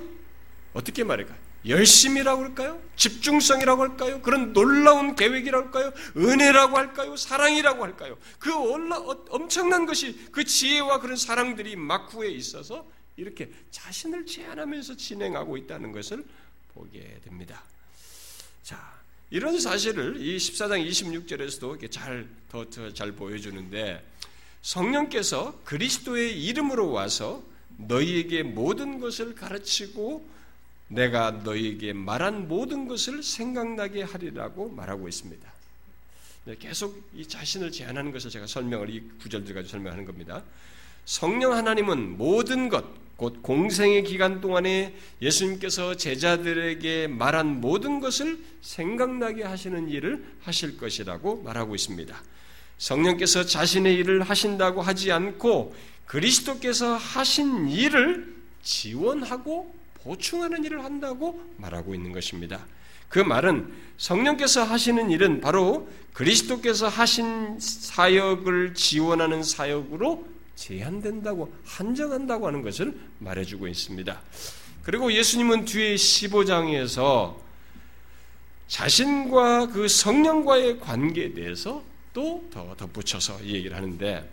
[0.74, 1.36] 어떻게 말할까?
[1.68, 2.80] 열심이라고 할까요?
[2.96, 4.22] 집중성이라고 할까요?
[4.22, 5.92] 그런 놀라운 계획이라고 할까요?
[6.16, 7.16] 은혜라고 할까요?
[7.16, 8.18] 사랑이라고 할까요?
[8.40, 12.86] 그 어, 엄청난 것이 그 지혜와 그런 사랑들이 막후에 있어서
[13.18, 16.24] 이렇게 자신을 제한하면서 진행하고 있다는 것을
[16.74, 17.64] 보게 됩니다.
[18.62, 18.95] 자,
[19.32, 24.06] 이런 사실을 이 14장 26절에서도 이렇게 잘, 더, 잘 보여주는데
[24.62, 27.44] 성령께서 그리스도의 이름으로 와서
[27.78, 30.28] 너희에게 모든 것을 가르치고
[30.88, 35.54] 내가 너희에게 말한 모든 것을 생각나게 하리라고 말하고 있습니다.
[36.46, 40.44] 네, 계속 이 자신을 제한하는 것을 제가 설명을 이 구절들 가지고 설명하는 겁니다.
[41.06, 42.86] 성령 하나님은 모든 것,
[43.18, 51.76] 곧 공생의 기간 동안에 예수님께서 제자들에게 말한 모든 것을 생각나게 하시는 일을 하실 것이라고 말하고
[51.76, 52.16] 있습니다.
[52.78, 55.74] 성령께서 자신의 일을 하신다고 하지 않고
[56.06, 59.74] 그리스도께서 하신 일을 지원하고
[60.04, 62.66] 보충하는 일을 한다고 말하고 있는 것입니다.
[63.08, 72.98] 그 말은 성령께서 하시는 일은 바로 그리스도께서 하신 사역을 지원하는 사역으로 제한된다고 한정한다고 하는 것을
[73.20, 74.22] 말해주고 있습니다.
[74.84, 77.36] 그리고 예수님은 뒤에 15장에서
[78.68, 84.30] 자신과 그 성령과의 관계에 대해서 또 더 덧붙여서 얘기를 하는데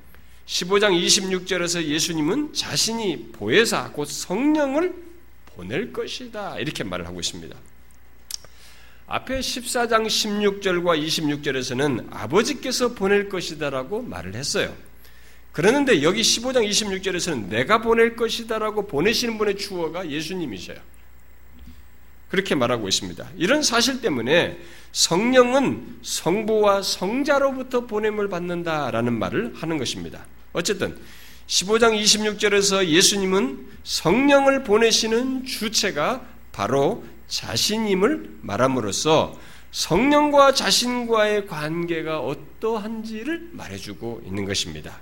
[0.46, 4.94] 15장 26절에서 예수님은 자신이 보혜사 곧 성령을
[5.46, 6.58] 보낼 것이다.
[6.60, 7.56] 이렇게 말을 하고 있습니다.
[9.08, 14.74] 앞에 14장 16절과 26절에서는 아버지께서 보낼 것이다라고 말을 했어요.
[15.52, 20.78] 그러는데 여기 15장 26절에서는 내가 보낼 것이다라고 보내시는 분의 주어가 예수님이셔요.
[22.30, 23.28] 그렇게 말하고 있습니다.
[23.36, 24.58] 이런 사실 때문에
[24.92, 30.24] 성령은 성부와 성자로부터 보냄을 받는다라는 말을 하는 것입니다.
[30.54, 30.96] 어쨌든
[31.46, 39.38] 15장 26절에서 예수님은 성령을 보내시는 주체가 바로 자신임을 말함으로써
[39.72, 45.00] 성령과 자신과의 관계가 어떠한지를 말해주고 있는 것입니다.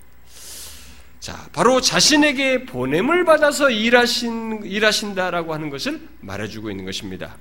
[1.21, 7.37] 자, 바로 자신에게 보냄을 받아서 일하신, 일하신다라고 하는 것을 말해주고 있는 것입니다.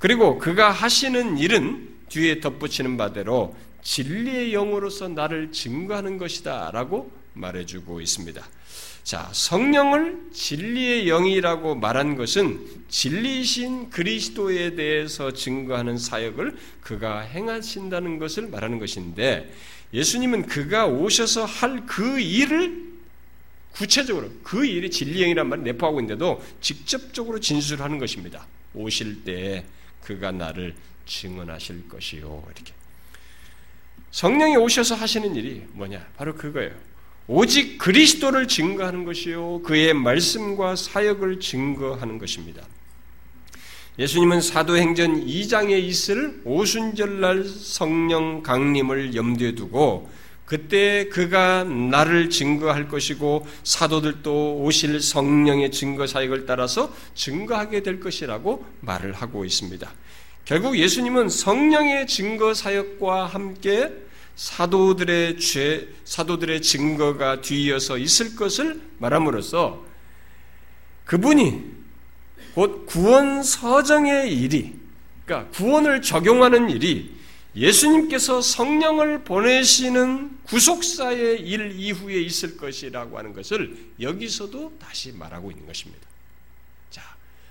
[0.00, 8.44] 그리고 그가 하시는 일은 뒤에 덧붙이는 바대로 진리의 영으로서 나를 증거하는 것이다 라고 말해주고 있습니다.
[9.04, 18.80] 자, 성령을 진리의 영이라고 말한 것은 진리이신 그리스도에 대해서 증거하는 사역을 그가 행하신다는 것을 말하는
[18.80, 19.52] 것인데
[19.94, 22.89] 예수님은 그가 오셔서 할 그 일을
[23.72, 28.46] 구체적으로 그 일이 진리형이란 말을 내포하고 있는데도 직접적으로 진술하는 것입니다.
[28.74, 29.64] 오실 때
[30.02, 30.74] 그가 나를
[31.06, 32.44] 증언하실 것이요.
[32.54, 32.72] 이렇게.
[34.10, 36.06] 성령이 오셔서 하시는 일이 뭐냐?
[36.16, 36.72] 바로 그거예요.
[37.26, 39.62] 오직 그리스도를 증거하는 것이요.
[39.62, 42.66] 그의 말씀과 사역을 증거하는 것입니다.
[43.98, 50.10] 예수님은 사도행전 2장에 있을 오순절날 성령 강림을 염두에 두고
[50.50, 59.12] 그때 그가 나를 증거할 것이고 사도들도 오실 성령의 증거 사역을 따라서 증거하게 될 것이라고 말을
[59.12, 59.88] 하고 있습니다.
[60.44, 63.92] 결국 예수님은 성령의 증거 사역과 함께
[64.34, 69.84] 사도들의 죄, 사도들의 증거가 뒤이어서 있을 것을 말함으로써
[71.04, 71.62] 그분이
[72.56, 74.74] 곧 구원 서정의 일이,
[75.24, 77.19] 그러니까 구원을 적용하는 일이
[77.56, 86.06] 예수님께서 성령을 보내시는 구속사의 일 이후에 있을 것이라고 하는 것을 여기서도 다시 말하고 있는 것입니다.
[86.90, 87.02] 자,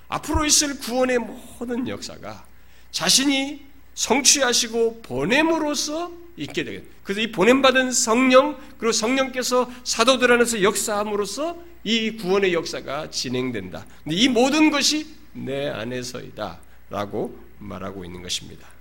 [0.08, 2.46] 앞으로 있을 구원의 모든 역사가
[2.92, 6.84] 자신이 성취하시고 보냄으로써 있게 되겠.
[7.04, 13.86] 그래서 이 보냄받은 성령 그리고 성령께서 사도들 안에서 역사함으로써 이 구원의 역사가 진행된다.
[14.04, 16.60] 근데 이 모든 것이 내 안에서이다
[16.90, 18.79] 라고 말하고 있는 것입니다.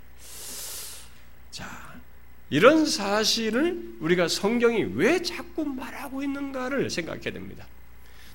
[1.58, 1.66] 자,
[2.50, 7.66] 이런 사실을 우리가 성경이 왜 자꾸 말하고 있는가를 생각해야 됩니다.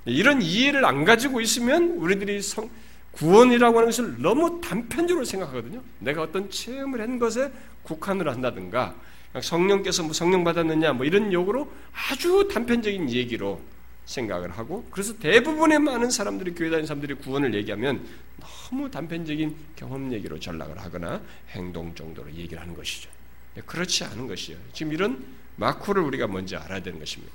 [0.03, 2.69] 이런 이해를 안 가지고 있으면 우리들이 성,
[3.13, 5.81] 구원이라고 하는 것을 너무 단편적으로 생각하거든요.
[5.99, 7.49] 내가 어떤 체험을 한 것에
[7.83, 8.93] 국한을 한다든가
[9.41, 13.61] 성령께서 뭐 성령 받았느냐 뭐 이런 욕으로 아주 단편적인 얘기로
[14.05, 18.05] 생각을 하고 그래서 대부분의 많은 사람들이 교회 다니는 사람들이 구원을 얘기하면
[18.37, 23.12] 너무 단편적인 경험 얘기로 전락을 하거나 행동 정도로 얘기를 하는 것이죠.
[23.61, 24.57] 그렇지 않은 것이요.
[24.73, 27.31] 지금 이런 마크를 우리가 먼저 알아야 되는 것입니다.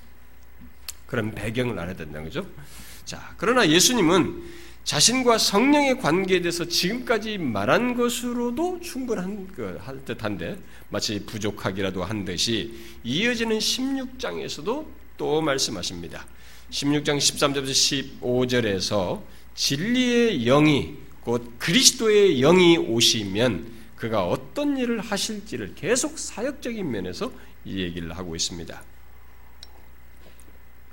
[1.06, 2.46] 그런 배경을 알아야 된다는 거죠.
[3.04, 4.42] 자, 그러나 예수님은
[4.84, 13.58] 자신과 성령의 관계에 대해서 지금까지 말한 것으로도 충분한 그, 듯한데 마치 부족하기라도 한 듯이 이어지는
[13.58, 14.86] 16장에서도
[15.18, 16.26] 또 말씀하십니다.
[16.70, 19.22] 16장 13절에서 15절에서
[19.54, 27.32] 진리의 영이 곧 그리스도의 영이 오시면 그가 어떤 일을 하실지를 계속 사역적인 면에서
[27.64, 28.80] 이 얘기를 하고 있습니다.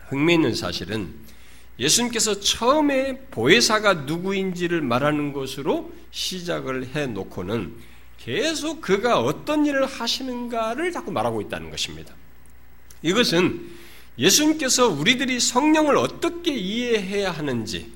[0.07, 1.13] 흥미있는 사실은
[1.77, 7.75] 예수님께서 처음에 보혜사가 누구인지를 말하는 것으로 시작을 해 놓고는
[8.17, 12.13] 계속 그가 어떤 일을 하시는가를 자꾸 말하고 있다는 것입니다.
[13.03, 13.69] 이것은
[14.17, 17.91] 예수님께서 우리들이 성령을 어떻게 이해해야 하는지,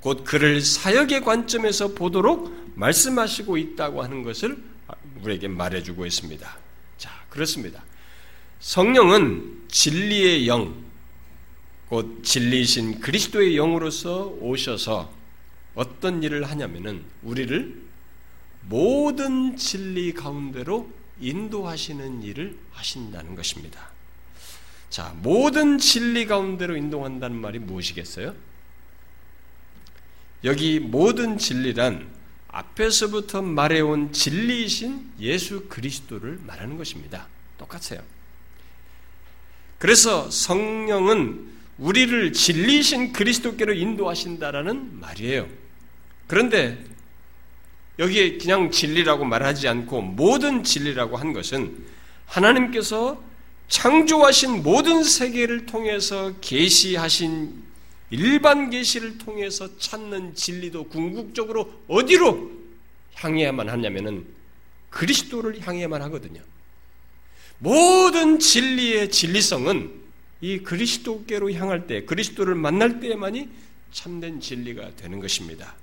[0.00, 4.62] 곧 그를 사역의 관점에서 보도록 말씀하시고 있다고 하는 것을
[5.22, 6.56] 우리에게 말해주고 있습니다.
[6.96, 7.84] 자, 그렇습니다.
[8.60, 10.74] 성령은 진리의 영,
[11.88, 15.12] 곧 진리이신 그리스도의 영으로서 오셔서
[15.74, 17.82] 어떤 일을 하냐면은 우리를
[18.62, 23.90] 모든 진리 가운데로 인도하시는 일을 하신다는 것입니다.
[24.90, 28.34] 자, 모든 진리 가운데로 인도한다는 말이 무엇이겠어요?
[30.44, 32.17] 여기 모든 진리란
[32.48, 37.28] 앞에서부터 말해온 진리이신 예수 그리스도를 말하는 것입니다.
[37.58, 38.02] 똑같아요.
[39.78, 41.46] 그래서 성령은
[41.78, 45.46] 우리를 진리이신 그리스도께로 인도하신다라는 말이에요.
[46.26, 46.84] 그런데
[47.98, 51.84] 여기에 그냥 진리라고 말하지 않고 모든 진리라고 한 것은
[52.26, 53.22] 하나님께서
[53.68, 57.67] 창조하신 모든 세계를 통해서 계시하신
[58.10, 62.50] 일반 계시를 통해서 찾는 진리도 궁극적으로 어디로
[63.14, 64.26] 향해야만 하냐면은
[64.90, 66.40] 그리스도를 향해야만 하거든요.
[67.58, 69.92] 모든 진리의 진리성은
[70.40, 73.48] 이 그리스도께로 향할 때, 그리스도를 만날 때에만이
[73.92, 75.74] 참된 진리가 되는 것입니다.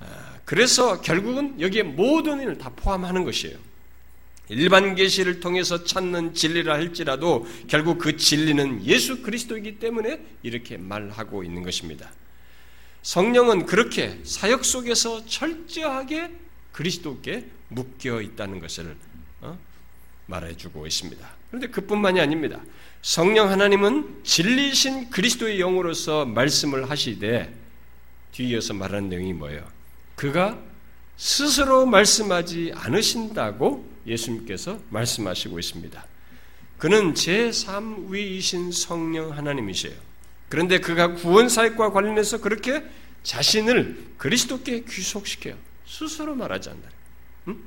[0.00, 3.56] 아, 그래서 결국은 여기에 모든 일을 다 포함하는 것이에요.
[4.52, 11.62] 일반 계시를 통해서 찾는 진리라 할지라도 결국 그 진리는 예수 그리스도이기 때문에 이렇게 말하고 있는
[11.62, 12.10] 것입니다.
[13.02, 16.30] 성령은 그렇게 사역 속에서 철저하게
[16.72, 18.96] 그리스도께 묶여 있다는 것을
[19.40, 19.58] 어?
[20.26, 21.28] 말해주고 있습니다.
[21.48, 22.60] 그런데 그뿐만이 아닙니다.
[23.02, 27.52] 성령 하나님은 진리신 그리스도의 영으로서 말씀을 하시되
[28.32, 29.66] 뒤이어서 말하는 내용이 뭐예요?
[30.14, 30.58] 그가
[31.16, 36.06] 스스로 말씀하지 않으신다고 예수님께서 말씀하시고 있습니다.
[36.78, 39.94] 그는 제3위이신 성령 하나님이세요.
[40.48, 42.82] 그런데 그가 구원 사역과 관련해서 그렇게
[43.22, 45.54] 자신을 그리스도께 귀속시켜요.
[45.86, 46.90] 스스로 말하지 않는다.
[47.48, 47.58] 응?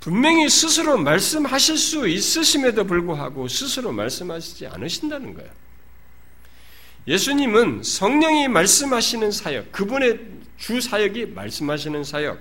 [0.00, 5.50] 분명히 스스로 말씀하실 수 있으심에도 불구하고 스스로 말씀하시지 않으신다는 거예요.
[7.08, 10.20] 예수님은 성령이 말씀하시는 사역, 그분의
[10.58, 12.38] 주 사역이 말씀하시는 사역,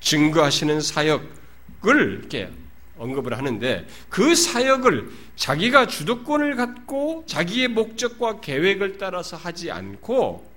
[0.00, 1.41] 증거하시는 사역
[1.88, 2.50] 을 이렇게
[2.96, 10.50] 언급을 하는데 그 사역을 자기가 주도권을 갖고 자기의 목적과 계획을 따라서 하지 않고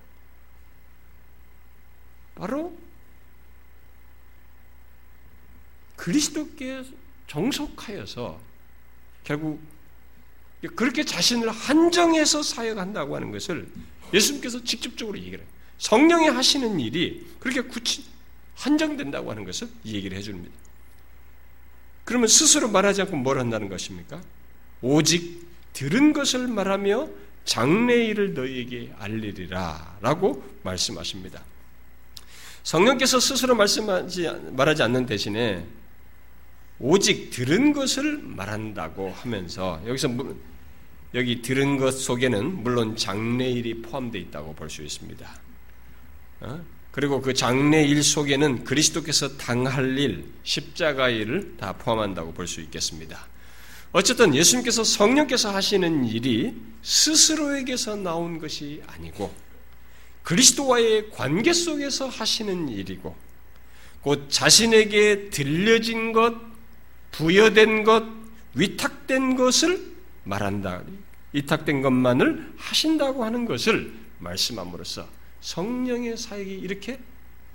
[2.36, 2.78] 바로
[5.96, 6.84] 그리스도께
[7.28, 8.40] 정속하여서
[9.24, 9.60] 결국
[10.76, 13.68] 그렇게 자신을 한정해서 사역한다고 하는 것을
[14.14, 15.48] 예수님께서 직접적으로 얘기를 해요.
[15.78, 18.06] 성령이 하시는 일이 그렇게 구치,
[18.56, 20.52] 한정된다고 하는 것을 얘기를 해줍니다.
[22.06, 24.22] 그러면 스스로 말하지 않고 뭘 한다는 것입니까?
[24.82, 27.10] 오직 들은 것을 말하며
[27.44, 31.44] 장래일을 너희에게 알리리라 라고 말씀하십니다.
[32.64, 35.66] 성령께서 스스로 말씀하지, 말하지 않는 대신에
[36.80, 40.10] 오직 들은 것을 말한다고 하면서 여기서
[41.14, 45.30] 여기 들은 것 속에는 물론 장래일이 포함되어 있다고 볼 수 있습니다.
[46.42, 46.66] 어?
[46.96, 53.28] 그리고 그 장래 일 속에는 그리스도께서 당할 일, 십자가의 일을 다 포함한다고 볼 수 있겠습니다.
[53.92, 59.36] 어쨌든 예수님께서 성령께서 하시는 일이 스스로에게서 나온 것이 아니고
[60.24, 63.14] 그리스도와의 관계 속에서 하시는 일이고
[64.00, 66.34] 곧 자신에게 들려진 것,
[67.12, 68.06] 부여된 것,
[68.54, 69.86] 위탁된 것을
[70.24, 70.82] 말한다.
[71.34, 77.00] 위탁된 것만을 하신다고 하는 것을 말씀함으로써 성령의 사역이 이렇게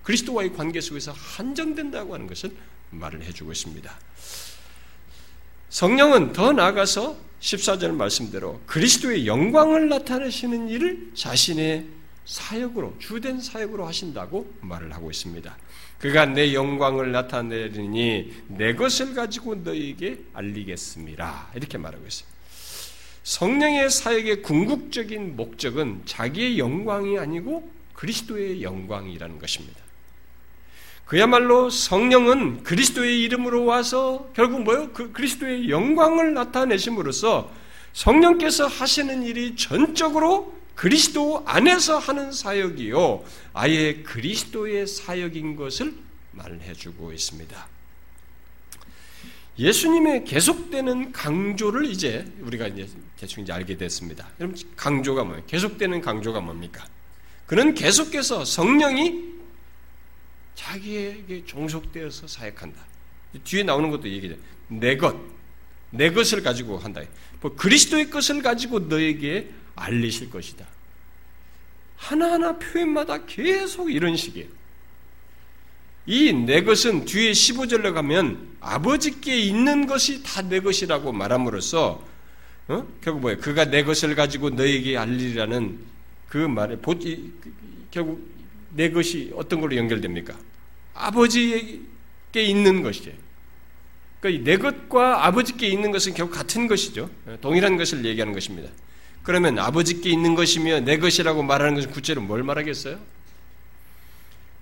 [0.05, 2.53] 그리스도와의 관계 속에서 한정된다고 하는 것을
[2.91, 3.99] 말을 해주고 있습니다.
[5.71, 11.87] 성령은 더 나아가서 14절 말씀대로 그리스도의 영광을 나타내시는 일을 자신의
[12.27, 15.57] 사역으로, 주된 사역으로 하신다고 말을 하고 있습니다.
[15.99, 21.51] 그가 내 영광을 나타내리니 내 것을 가지고 너희에게 알리겠습니다.
[21.57, 22.39] 이렇게 말하고 있습니다.
[23.25, 29.79] 성령의 사역의 궁극적인 목적은 자기의 영광이 아니고 그리스도의 영광이라는 것입니다.
[31.05, 34.91] 그야말로 성령은 그리스도의 이름으로 와서 결국 뭐요?
[34.93, 37.53] 그 그리스도의 영광을 나타내심으로써
[37.93, 43.23] 성령께서 하시는 일이 전적으로 그리스도 안에서 하는 사역이요.
[43.53, 45.93] 아예 그리스도의 사역인 것을
[46.31, 47.69] 말해주고 있습니다.
[49.59, 54.27] 예수님의 계속되는 강조를 이제 우리가 이제 대충 이제 알게 됐습니다.
[54.41, 55.45] 여러분 강조가 뭐예요?
[55.47, 56.87] 계속되는 강조가 뭡니까?
[57.51, 59.25] 그는 계속해서 성령이
[60.55, 62.81] 자기에게 종속되어서 사역한다.
[63.43, 64.37] 뒤에 나오는 것도 얘기죠.
[64.69, 65.17] 내 것,
[65.91, 67.01] 내 것을 가지고 한다.
[67.41, 70.65] 뭐 그리스도의 것을 가지고 너에게 알리실 것이다.
[71.97, 74.47] 하나하나 표현마다 계속 이런 식이에요.
[76.07, 82.07] 이 내 것은 뒤에 15절로 가면 아버지께 있는 것이 다 내 것이라고 말함으로써
[82.69, 82.87] 어?
[83.03, 83.41] 결국 뭐예요?
[83.41, 85.91] 그가 내 것을 가지고 너에게 알리라는
[86.31, 86.77] 그 말에
[87.91, 88.31] 결국
[88.73, 90.33] 내 것이 어떤 걸로 연결됩니까?
[90.95, 91.83] 아버지에게
[92.37, 93.11] 있는 것이죠.
[94.21, 97.11] 그러니까 내 것과 아버지께 있는 것은 결국 같은 것이죠.
[97.41, 98.71] 동일한 것을 얘기하는 것입니다.
[99.25, 103.01] 그러면 아버지께 있는 것이며 내 것이라고 말하는 것은 구체로 뭘 말하겠어요?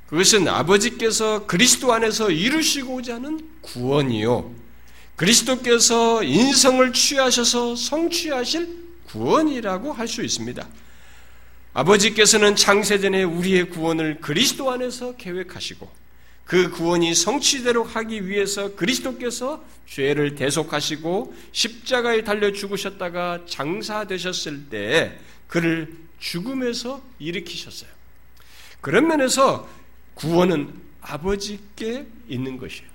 [0.09, 4.55] 그것은 아버지께서 그리스도 안에서 이루시고자 하는 구원이요.
[5.16, 10.66] 그리스도께서 인성을 취하셔서 성취하실 구원이라고 할 수 있습니다.
[11.79, 15.89] 아버지께서는 창세전에 우리의 구원을 그리스도 안에서 계획하시고
[16.45, 27.01] 그 구원이 성취대로 하기 위해서 그리스도께서 죄를 대속하시고 십자가에 달려 죽으셨다가 장사되셨을 때 그를 죽음에서
[27.20, 27.91] 일으키셨어요.
[28.81, 29.68] 그런 면에서
[30.14, 32.89] 구원은 아버지께 있는 것이에요.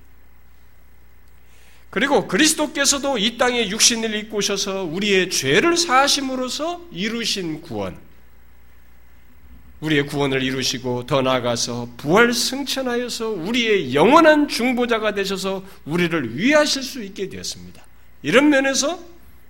[1.90, 7.98] 그리고 그리스도께서도 이 땅에 육신을 입고 오셔서 우리의 죄를 사하심으로써 이루신 구원,
[9.84, 17.28] 우리의 구원을 이루시고 더 나아가서 부활 승천하여서 우리의 영원한 중보자가 되셔서 우리를 위하실 수 있게
[17.28, 17.84] 되었습니다.
[18.22, 18.98] 이런 면에서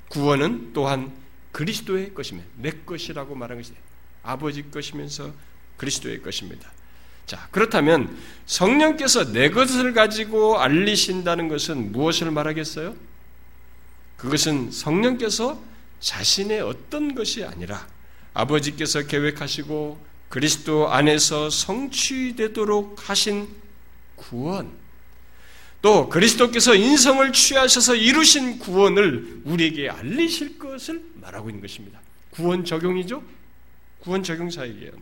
[0.10, 1.12] 구원은 또한
[1.52, 3.74] 그리스도의 것이며 내 것이라고 말한 것이
[4.24, 5.32] 아버지 것이면서
[5.78, 6.72] 그리스도의 것입니다.
[7.28, 8.18] 자, 그렇다면
[8.48, 12.96] 성령께서 내 것을 가지고 알리신다는 것은 무엇을 말하겠어요?
[14.18, 15.62] 그것은 성령께서
[16.00, 17.88] 자신의 어떤 것이 아니라
[18.34, 23.48] 아버지께서 계획하시고 그리스도 안에서 성취되도록 하신
[24.16, 24.72] 구원,
[25.84, 32.02] 또 그리스도께서 인성을 취하셔서 이루신 구원을 우리에게 알리실 것을 말하고 있는 것입니다.
[32.32, 33.24] 구원 적용이죠?
[34.00, 34.94] 구원 적용 사역이에요.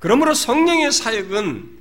[0.00, 1.78] 그러므로 성령의 사역은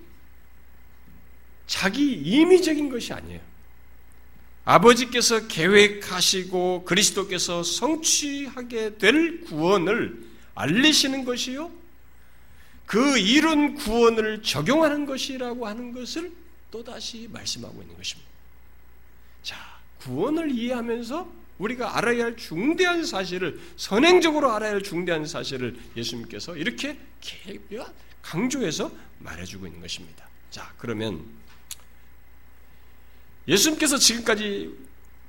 [1.65, 3.41] 자기 임의적인 것이 아니에요.
[4.65, 11.81] 아버지께서 계획하시고 그리스도께서 성취하게 될 구원을 알리시는 것이요.
[12.85, 16.31] 그 이룬 구원을 적용하는 것이라고 하는 것을
[16.71, 18.29] 또다시 말씀하고 있는 것입니다.
[19.41, 19.57] 자,
[20.01, 26.97] 구원을 이해하면서 우리가 알아야 할 중대한 사실을 선행적으로 알아야 할 중대한 사실을 예수님께서 이렇게
[28.21, 30.27] 강조해서 말해주고 있는 것입니다.
[30.49, 31.23] 자, 그러면
[33.47, 34.73] 예수님께서 지금까지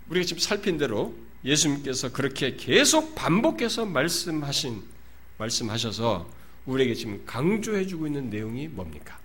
[0.09, 4.83] 우리가 지금 살핀 대로 예수님께서 그렇게 계속 반복해서 말씀하신
[5.39, 6.29] 말씀하셔서
[6.67, 9.19] 우리에게 지금 강조해주고 있는 내용이 뭡니까?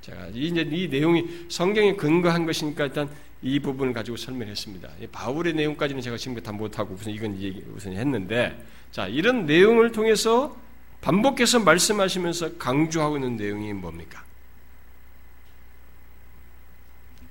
[0.00, 3.08] 제가 이제 이 내용이 성경에 근거한 것이니까 일단
[3.42, 4.88] 이 부분을 가지고 설명했습니다.
[5.12, 10.56] 바울의 내용까지는 제가 지금 다 못하고 우선 이건 얘기 우선 했는데, 자 이런 내용을 통해서
[11.00, 14.24] 반복해서 말씀하시면서 강조하고 있는 내용이 뭡니까?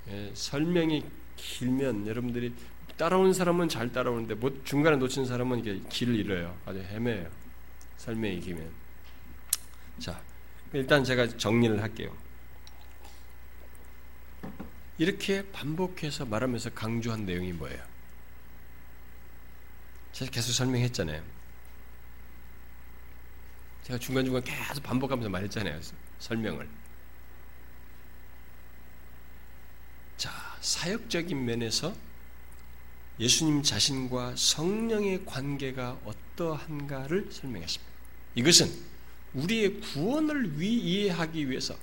[0.09, 1.03] 예, 설명이
[1.35, 2.53] 길면 여러분들이
[2.97, 6.55] 따라온 사람은 잘 따라오는데 못, 중간에 놓친 사람은 이게 길을 잃어요.
[6.65, 7.27] 아주 헤매요.
[7.97, 8.82] 설명이 길면.
[9.99, 10.21] 자,
[10.73, 12.15] 일단 제가 정리를 할게요.
[14.97, 17.83] 이렇게 반복해서 말하면서 강조한 내용이 뭐예요?
[20.13, 21.23] 제가 계속 설명했잖아요.
[23.83, 25.81] 제가 중간중간 계속 반복하면서 말했잖아요.
[26.19, 26.69] 설명을.
[30.17, 30.31] 자,
[30.61, 31.93] 사역적인 면에서
[33.19, 37.93] 예수님 자신과 성령의 관계가 어떠한가를 설명했습니다.
[38.35, 38.92] 이것은
[39.33, 41.75] 우리의 구원을 위 이해하기 위해서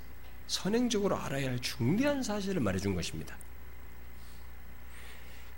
[0.47, 3.37] 선행적으로 알아야 할 중대한 사실을 말해준 것입니다.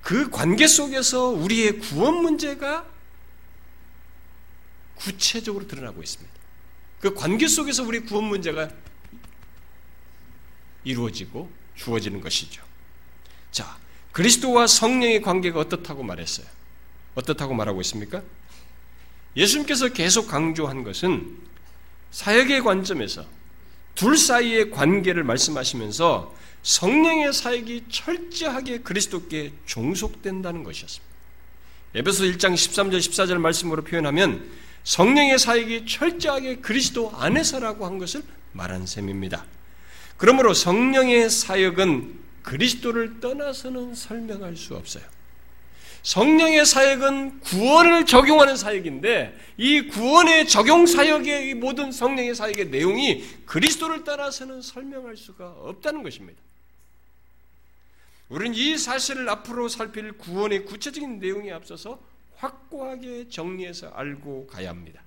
[0.03, 2.87] 그 관계 속에서 우리의 구원 문제가
[4.97, 6.33] 구체적으로 드러나고 있습니다.
[7.01, 8.71] 그 관계 속에서 우리 구원 문제가
[10.85, 12.63] 이루어지고 주어지는 것이죠.
[13.51, 13.79] 자,
[14.13, 16.47] 그리스도와 성령의 관계가 어떻다고 말했어요?
[17.15, 18.23] 어떻다고 말하고 있습니까?
[19.37, 21.39] 예수님께서 계속 강조한 것은
[22.13, 23.25] 사역의 관점에서
[23.95, 31.13] 둘 사이의 관계를 말씀하시면서 성령의 사역이 철저하게 그리스도께 종속된다는 것이었습니다.
[31.95, 34.49] 에베소 1장 13절 14절 말씀으로 표현하면
[34.85, 39.45] 성령의 사역이 철저하게 그리스도 안에서라고 한 것을 말한 셈입니다.
[40.17, 45.05] 그러므로 성령의 사역은 그리스도를 떠나서는 설명할 수 없어요.
[46.03, 54.63] 성령의 사역은 구원을 적용하는 사역인데 이 구원의 적용 사역의 모든 성령의 사역의 내용이 그리스도를 따라서는
[54.63, 56.41] 설명할 수가 없다는 것입니다.
[58.29, 62.01] 우리는 이 사실을 앞으로 살필 구원의 구체적인 내용에 앞서서
[62.37, 65.03] 확고하게 정리해서 알고 가야 합니다.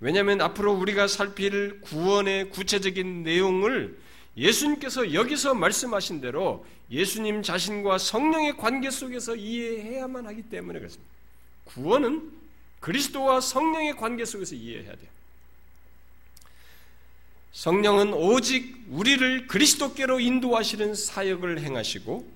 [0.00, 3.96] 왜냐하면 앞으로 우리가 살필 구원의 구체적인 내용을
[4.36, 11.12] 예수님께서 여기서 말씀하신 대로 예수님 자신과 성령의 관계 속에서 이해해야만 하기 때문에 그렇습니다.
[11.64, 12.32] 구원은
[12.80, 15.14] 그리스도와 성령의 관계 속에서 이해해야 돼요.
[17.52, 22.28] 성령은 오직 우리를 그리스도께로 인도하시는 사역을 행하시고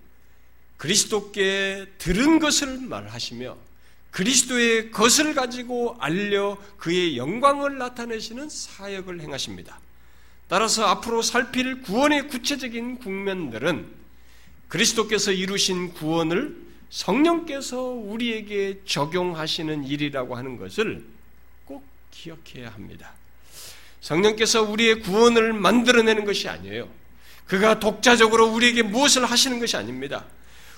[0.76, 3.58] 그리스도께 들은 것을 말하시며
[4.12, 9.80] 그리스도의 것을 가지고 알려 그의 영광을 나타내시는 사역을 행하십니다.
[10.48, 13.86] 따라서 앞으로 살필 구원의 구체적인 국면들은
[14.68, 16.56] 그리스도께서 이루신 구원을
[16.90, 21.04] 성령께서 우리에게 적용하시는 일이라고 하는 것을
[21.66, 23.12] 꼭 기억해야 합니다.
[24.00, 26.88] 성령께서 우리의 구원을 만들어내는 것이 아니에요.
[27.46, 30.24] 그가 독자적으로 우리에게 무엇을 하시는 것이 아닙니다.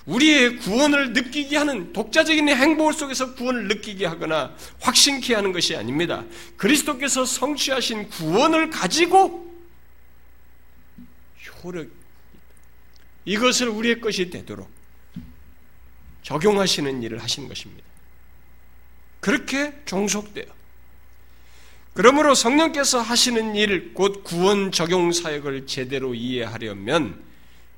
[0.07, 6.25] 우리의 구원을 느끼게 하는 독자적인 행보 속에서 구원을 느끼게 하거나 확신케 하는 것이 아닙니다.
[6.57, 9.50] 그리스도께서 성취하신 구원을 가지고
[11.63, 11.89] 효력
[13.25, 14.71] 이것을 우리의 것이 되도록
[16.23, 17.85] 적용하시는 일을 하신 것입니다.
[19.21, 20.47] 그렇게 종속돼요.
[21.93, 27.23] 그러므로 성령께서 하시는 일, 곧 구원 적용 사역을 제대로 이해하려면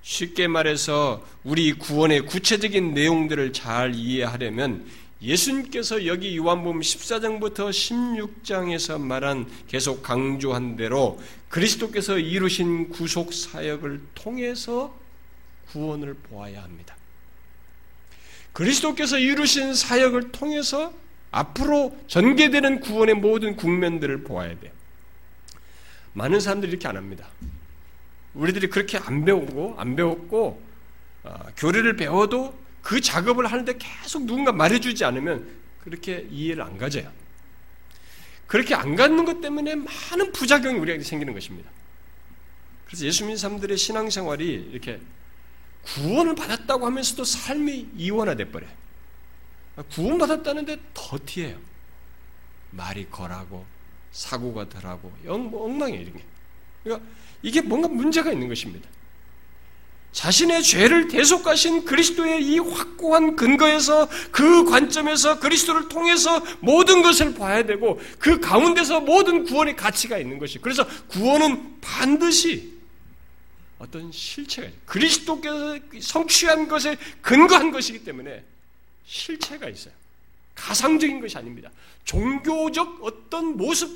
[0.02, 4.86] 쉽게 말해서 우리 구원의 구체적인 내용들을 잘 이해하려면
[5.22, 14.98] 예수님께서 여기 요한복음 14장부터 16장에서 말한 계속 강조한 대로 그리스도께서 이루신 구속 사역을 통해서
[15.70, 16.96] 구원을 보아야 합니다.
[18.52, 20.92] 그리스도께서 이루신 사역을 통해서
[21.30, 24.72] 앞으로 전개되는 구원의 모든 국면들을 보아야 돼요.
[26.14, 27.26] 많은 사람들이 이렇게 안 합니다.
[28.34, 30.62] 우리들이 그렇게 안 배우고 안 배웠고
[31.24, 35.48] 어, 교리를 배워도 그 작업을 하는데 계속 누군가 말해주지 않으면
[35.82, 37.10] 그렇게 이해를 안 가져요.
[38.46, 41.70] 그렇게 안 갖는 것 때문에 많은 부작용이 우리에게 생기는 것입니다.
[42.86, 45.00] 그래서 예수 믿는 사람들의 신앙생활이 이렇게
[45.82, 48.70] 구원을 받았다고 하면서도 삶이 이원화돼 버려요.
[49.90, 51.58] 구원받았다는데 더티해요.
[52.72, 53.64] 말이 거라고
[54.12, 56.24] 사고가 덜하고 뭐 엉망이에요 이런 게.
[56.84, 57.08] 그러니까
[57.42, 58.88] 이게 뭔가 문제가 있는 것입니다.
[60.12, 68.00] 자신의 죄를 대속하신 그리스도의 이 확고한 근거에서 그 관점에서 그리스도를 통해서 모든 것을 봐야 되고
[68.18, 72.72] 그 가운데서 모든 구원의 가치가 있는 것이 그래서 구원은 반드시
[73.78, 78.44] 어떤 실체가 그리스도께서 성취한 것에 근거한 것이기 때문에
[79.06, 79.94] 실체가 있어요.
[80.54, 81.70] 가상적인 것이 아닙니다.
[82.04, 83.90] 종교적 어떤 모습,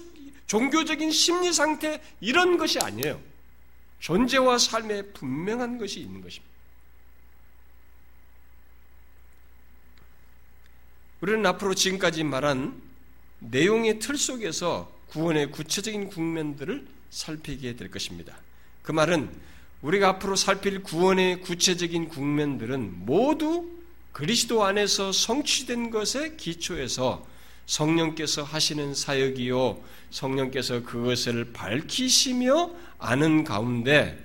[0.47, 3.21] 종교적인 심리 상태 이런 것이 아니에요.
[4.01, 6.55] 존재와 삶에 분명한 것이 있는 것입니다.
[11.21, 12.81] 우리는 앞으로 지금까지 말한
[13.41, 18.37] 내용의 틀 속에서 구원의 구체적인 국면들을 살피게 될 것입니다.
[18.83, 19.31] 그 말은
[19.83, 23.71] 우리가 앞으로 살필 구원의 구체적인 국면들은 모두
[24.13, 27.27] 그리스도 안에서 성취된 것에 기초해서
[27.67, 34.25] 성령께서 하시는 사역이요 성령께서 그것을 밝히시며 아는 가운데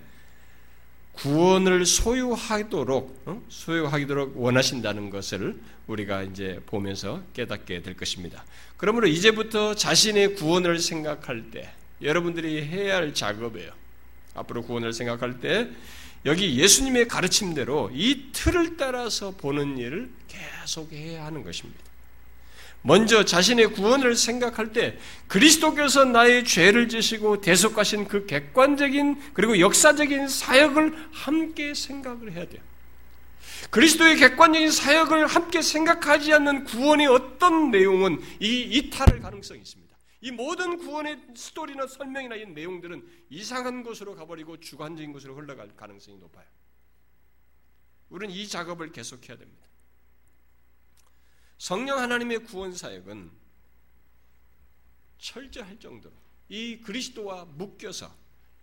[1.14, 3.44] 구원을 소유하도록 어?
[3.50, 8.46] 소유하도록 원하신다는 것을 우리가 이제 보면서 깨닫게 될 것입니다.
[8.78, 13.72] 그러므로 이제부터 자신의 구원을 생각할 때 여러분들이 해야 할 작업이에요.
[14.34, 15.70] 앞으로 구원을 생각할 때
[16.26, 21.91] 여기 예수님의 가르침대로 이 틀을 따라서 보는 일을 계속 해야 하는 것입니다.
[22.84, 31.10] 먼저 자신의 구원을 생각할 때 그리스도께서 나의 죄를 지시고 대속하신 그 객관적인 그리고 역사적인 사역을
[31.12, 32.62] 함께 생각을 해야 돼요.
[33.70, 39.96] 그리스도의 객관적인 사역을 함께 생각하지 않는 구원의 어떤 내용은 이 이탈할 가능성이 있습니다.
[40.22, 46.46] 이 모든 구원의 스토리나 설명이나 이 내용들은 이상한 곳으로 가버리고 주관적인 곳으로 흘러갈 가능성이 높아요.
[48.10, 49.71] 우리는 이 작업을 계속해야 됩니다.
[51.62, 53.30] 성령 하나님의 구원 사역은
[55.20, 56.12] 철저할 정도로
[56.50, 58.12] 이 그리스도와 묶여서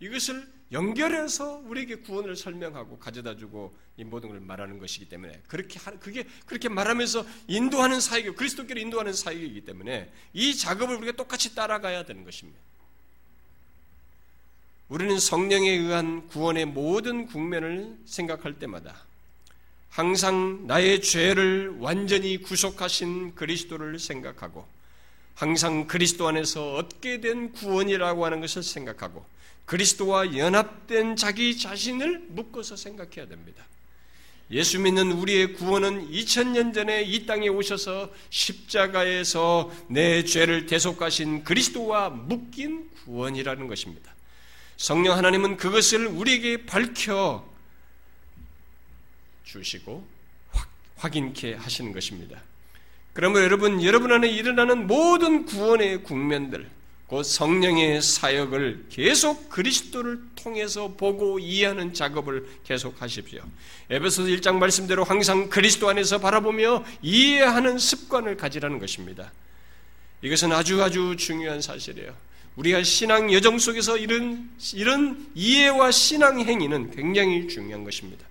[0.01, 6.27] 이것을 연결해서 우리에게 구원을 설명하고 가져다 주고 이 모든 걸 말하는 것이기 때문에 그렇게 그게
[6.45, 12.59] 그렇게 말하면서 인도하는 사역이 그리스도께로 인도하는 사역이기 때문에 이 작업을 우리가 똑같이 따라가야 되는 것입니다.
[14.89, 19.07] 우리는 성령에 의한 구원의 모든 국면을 생각할 때마다
[19.99, 24.65] 항상 나의 죄를 완전히 구속하신 그리스도를 생각하고
[25.35, 29.25] 항상 그리스도 안에서 얻게 된 구원이라고 하는 것을 생각하고
[29.65, 33.65] 그리스도와 연합된 자기 자신을 묶어서 생각해야 됩니다.
[34.51, 42.89] 예수 믿는 우리의 구원은 2000년 전에 이 땅에 오셔서 십자가에서 내 죄를 대속하신 그리스도와 묶인
[43.03, 44.15] 구원이라는 것입니다.
[44.77, 47.48] 성령 하나님은 그것을 우리에게 밝혀
[49.51, 50.05] 주시고
[50.97, 52.41] 확인케 하시는 것입니다.
[53.13, 56.69] 그러면 여러분, 여러분 안에 일어나는 모든 구원의 국면들,
[57.07, 63.41] 곧 성령의 사역을 계속 그리스도를 통해서 보고 이해하는 작업을 계속 하십시오.
[63.89, 69.31] 에베소서 1장 말씀대로 항상 그리스도 안에서 바라보며 이해하는 습관을 가지라는 것입니다.
[70.21, 72.13] 이것은 아주 아주 중요한 사실이에요.
[72.57, 78.28] 우리가 신앙 여정 속에서 이런, 이런 이해와 신앙 행위는 굉장히 중요한 것입니다.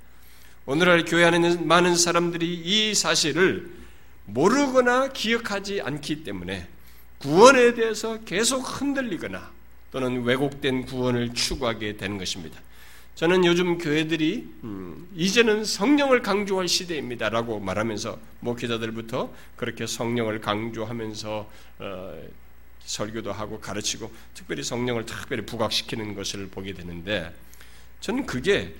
[0.71, 3.71] 오늘날 교회 안에 있는 많은 사람들이 이 사실을
[4.27, 6.69] 모르거나 기억하지 않기 때문에
[7.16, 9.51] 구원에 대해서 계속 흔들리거나
[9.93, 12.61] 또는 왜곡된 구원을 추구하게 되는 것입니다.
[13.14, 22.23] 저는 요즘 교회들이 음, 이제는 성령을 강조할 시대입니다라고 말하면서 목회자들부터 그렇게 성령을 강조하면서 어,
[22.81, 27.35] 설교도 하고 가르치고 특별히 성령을 특별히 부각시키는 것을 보게 되는데
[28.01, 28.75] 저는 그게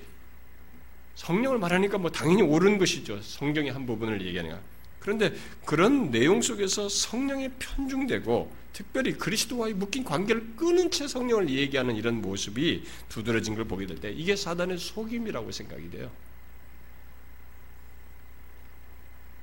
[1.19, 3.21] 성령을 말하니까 뭐 당연히 옳은 것이죠.
[3.21, 4.61] 성경의 한 부분을 얘기하니까.
[5.01, 12.23] 그런데 그런 내용 속에서 성령이 편중되고 특별히 그리스도와의 묶인 관계를 끊은 채 성령을 얘기하는 이런
[12.23, 16.09] 모습이 두드러진 걸 보게 될 때 이게 사단의 속임이라고 생각이 돼요.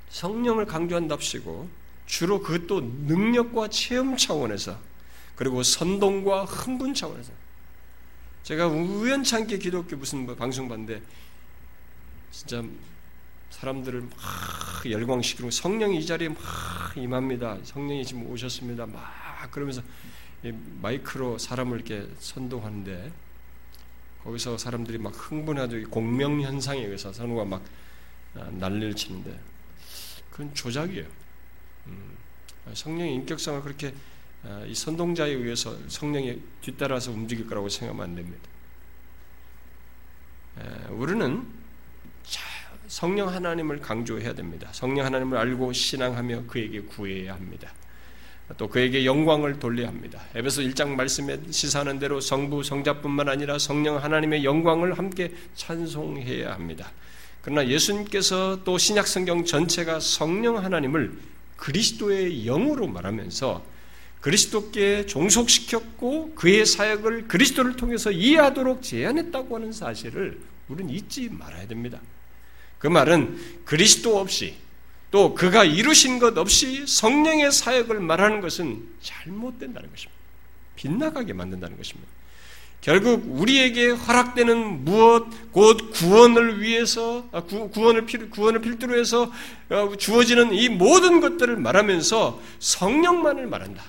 [0.10, 1.68] 성령을 강조한답시고
[2.06, 4.80] 주로 그것도 능력과 체험 차원에서
[5.36, 7.34] 그리고 선동과 흥분 차원에서
[8.44, 11.02] 제가 우연찮게 기독교 무슨 뭐 방송 봤는데
[12.36, 12.62] 진짜
[13.50, 16.38] 사람들을 막 열광시키고 성령이 이 자리에 막
[16.98, 17.60] 임합니다.
[17.64, 18.86] 성령이 지금 오셨습니다.
[18.86, 19.82] 막 그러면서
[20.82, 23.12] 마이크로 사람을 이렇게 선동하는데
[24.26, 25.90] 거기서 사람들이 막 흥분하죠.
[25.90, 27.64] 공명 현상에 의해서 선우가 막
[28.36, 29.40] 아, 난리를 치는데
[30.30, 31.08] 그건 조작이에요.
[31.88, 32.18] 음,
[32.74, 33.94] 성령의 인격성을 그렇게
[34.44, 38.50] 아, 이 선동자에 의해서 성령이 뒤따라서 움직일 거라고 생각하면 안 됩니다.
[40.90, 41.65] 우리는
[42.88, 44.70] 성령 하나님을 강조해야 됩니다.
[44.72, 47.72] 성령 하나님을 알고 신앙하며 그에게 구해야 합니다.
[48.58, 50.22] 또 그에게 영광을 돌려야 합니다.
[50.36, 56.92] 에베소 1장 말씀에 시사하는 대로 성부 성자뿐만 아니라 성령 하나님의 영광을 함께 찬송해야 합니다.
[57.42, 61.18] 그러나 예수님께서 또 신약 성경 전체가 성령 하나님을
[61.58, 63.64] 그리스도의 영으로 말하면서
[64.22, 72.00] 그리스도께 종속시켰고 그의 사역을 그리스도를 통해서 이해하도록 제안했다고 하는 사실을 우리는 잊지 말아야 됩니다.
[72.86, 74.54] 그 말은 그리스도 없이
[75.10, 80.22] 또 그가 이루신 것 없이 성령의 사역을 말하는 것은 잘못된다는 것입니다.
[80.76, 82.08] 빗나가게 만든다는 것입니다.
[82.82, 89.32] 결국 우리에게 허락되는 무엇 곧 구원을 위해서 아, 구원을 필 구원을 필두로 해서
[89.70, 93.84] 어, 주어지는 이 모든 것들을 말하면서 성령만을 말한다.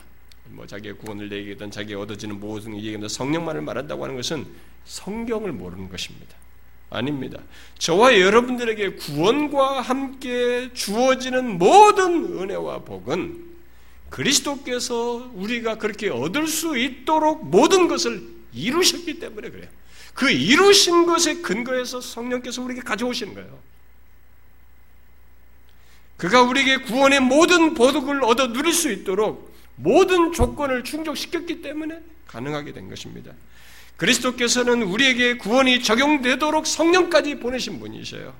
[0.46, 4.46] 뭐 자기의 구원을 얘기하든 자기가 얻어지는 모든 얘기하면 성령만을 말한다고 하는 것은
[4.86, 6.45] 성경을 모르는 것입니다.
[6.96, 7.40] 아닙니다.
[7.78, 13.44] 저와 여러분들에게 구원과 함께 주어지는 모든 은혜와 복은
[14.10, 18.22] 그리스도께서 우리가 그렇게 얻을 수 있도록 모든 것을
[18.54, 19.68] 이루셨기 때문에 그래요.
[20.14, 23.58] 그 이루신 것에 근거해서 성령께서 우리에게 가져오시는 거예요.
[26.16, 32.88] 그가 우리에게 구원의 모든 보득을 얻어 누릴 수 있도록 모든 조건을 충족시켰기 때문에 가능하게 된
[32.88, 33.32] 것입니다.
[33.96, 38.34] 그리스도께서는 우리에게 구원이 적용되도록 성령까지 보내신 분이셔요.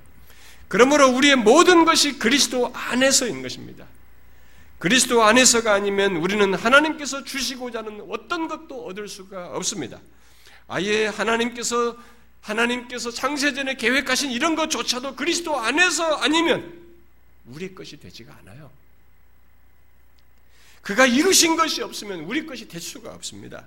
[0.69, 3.87] 그러므로 우리의 모든 것이 그리스도 안에서인 것입니다.
[4.79, 10.01] 그리스도 안에서가 아니면 우리는 하나님께서 주시고자 하는 어떤 것도 얻을 수가 없습니다.
[10.69, 11.97] 아예 하나님께서
[12.43, 16.87] 하나님께서 창세전에 계획하신 이런 것조차도 그리스도 안에서 아니면
[17.47, 18.71] 우리 것이 되지가 않아요.
[20.83, 23.67] 그가 이루신 것이 없으면 우리 것이 될 수가 없습니다.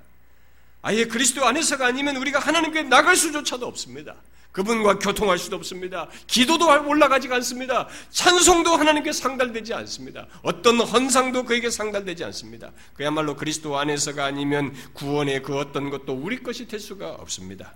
[0.81, 4.15] 아예 그리스도 안에서가 아니면 우리가 하나님께 나갈 수조차도 없습니다.
[4.51, 6.07] 그분과 교통할 수도 없습니다.
[6.25, 7.87] 기도도 올라가지가 않습니다.
[8.09, 10.25] 찬송도 하나님께 상달되지 않습니다.
[10.41, 12.71] 어떤 헌상도 그에게 상달되지 않습니다.
[12.95, 17.73] 그야말로 그리스도 안에서가 아니면 구원의 그 어떤 것도 우리 것이 될 수가 없습니다.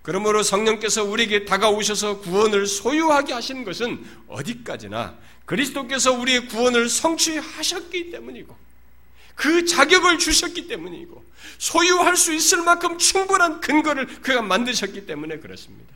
[0.00, 5.14] 그러므로 성령께서 우리에게 다가오셔서 구원을 소유하게 하신 것은 어디까지나
[5.44, 8.67] 그리스도께서 우리의 구원을 성취하셨기 때문이고
[9.38, 11.24] 그 자격을 주셨기 때문이고
[11.58, 15.94] 소유할 수 있을 만큼 충분한 근거를 그가 만드셨기 때문에 그렇습니다.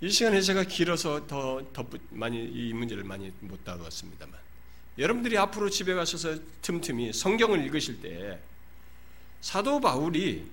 [0.00, 4.34] 이 시간에 제가 길어서 더 덧붙 많이 이 문제를 많이 못 다루었습니다만
[4.96, 8.40] 여러분들이 앞으로 집에 가셔서 틈틈이 성경을 읽으실 때
[9.42, 10.46] 사도 바울이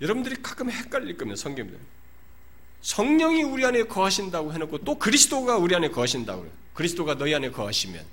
[0.00, 1.36] 여러분들이 가끔 헷갈릴 겁니다.
[1.36, 1.76] 성경입
[2.82, 6.54] 성령이 우리 안에 거하신다고 해놓고 또 그리스도가 우리 안에 거하신다고 그래요.
[6.74, 8.04] 그리스도가 너희 안에 거하시면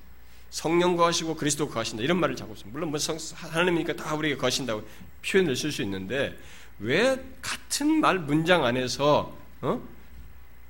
[0.52, 2.72] 성령 거하시고 그리스도 거하신다 이런 말을 자고 있습니다.
[2.72, 4.84] 물론 뭐 성, 하나님이니까 다 우리에게 거하신다고
[5.26, 6.38] 표현을 쓸 수 있는데
[6.80, 9.82] 왜 같은 말 문장 안에서 어?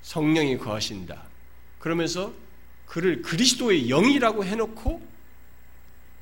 [0.01, 1.21] 성령이 거하신다
[1.79, 2.33] 그러면서
[2.85, 5.07] 그를 그리스도의 영이라고 해놓고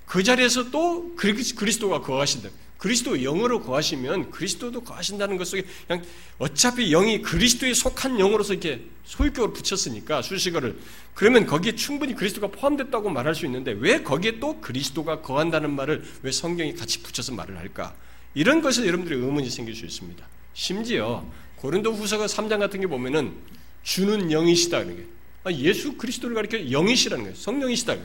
[0.06, 2.50] 그 자리에서 또 그리스도가 거하신다.
[2.78, 6.04] 그리스도 영으로 거하시면 그리스도도 거하신다는 것 속에 그냥
[6.38, 10.78] 어차피 영이 그리스도에 속한 영으로서 이렇게 소유격을 붙였으니까 수식어를
[11.16, 16.32] 그러면 거기에 충분히 그리스도가 포함됐다고 말할 수 있는데 왜 거기에 또 그리스도가 거한다는 말을 왜
[16.32, 17.96] 성경이 같이 붙여서 말을 할까?
[18.36, 20.28] 이런 것에 여러분들이 의문이 생길 수 있습니다.
[20.54, 21.26] 심지어
[21.56, 23.34] 고린도 후서가 3장 같은 게 보면은
[23.82, 25.06] 주는 영이시다는 게
[25.44, 27.36] 아, 예수 그리스도를 가리켜 영이시라는 거예요.
[27.36, 27.96] 성령이시다.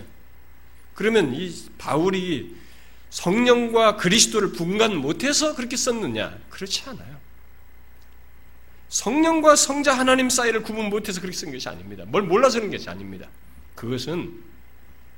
[0.95, 2.55] 그러면 이 바울이
[3.13, 6.39] 성령과 그리스도를 분간 못해서 그렇게 썼느냐?
[6.49, 7.21] 그렇지 않아요.
[8.89, 12.05] 성령과 성자 하나님 사이를 구분 못해서 그렇게 쓴 것이 아닙니다.
[12.07, 13.29] 뭘 몰라서 그런 것이 아닙니다.
[13.75, 14.43] 그것은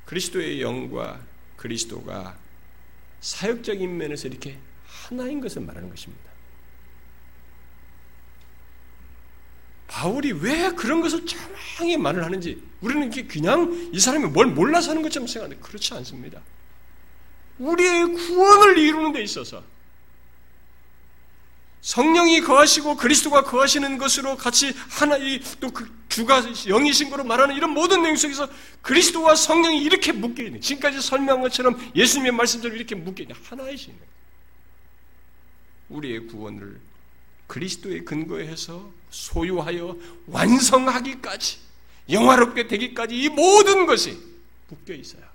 [0.05, 1.21] 그리스도의 영과
[1.55, 2.37] 그리스도가
[3.21, 6.25] 사역적인 면에서 이렇게 하나인 것을 말하는 것입니다.
[9.87, 15.27] 바울이 왜 그런 것을 자랑히 말을 하는지 우리는 그냥 이 사람이 뭘 몰라서 하는 것처럼
[15.27, 16.41] 생각하는데 그렇지 않습니다.
[17.59, 19.63] 우리의 구원을 이루는 데 있어서
[21.81, 28.15] 성령이 거하시고 그리스도가 거하시는 것으로 같이 하나 이또그 주가 영이신 거로 말하는 이런 모든 내용
[28.15, 28.49] 속에서
[28.81, 33.93] 그리스도와 성령이 이렇게 묶여 있는 지금까지 설명한 것처럼 예수님의 말씀대로 이렇게 묶여 있는 하나이신
[35.89, 36.79] 우리의 구원을
[37.47, 39.95] 그리스도의 근거에 해서 소유하여
[40.25, 41.59] 완성하기까지
[42.09, 44.17] 영화롭게 되기까지 이 모든 것이
[44.69, 45.34] 묶여 있어요.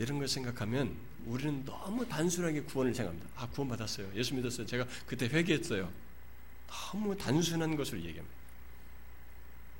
[0.00, 0.96] 이런 걸 생각하면
[1.26, 3.28] 우리는 너무 단순하게 구원을 생각합니다.
[3.36, 4.10] 아, 구원 받았어요.
[4.16, 4.66] 예수 믿었어요.
[4.66, 5.90] 제가 그때 회개했어요.
[6.66, 8.36] 너무 단순한 것을 얘기합니다.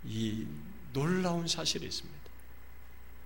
[0.04, 0.46] 이
[0.92, 2.20] 놀라운 사실이 있습니다.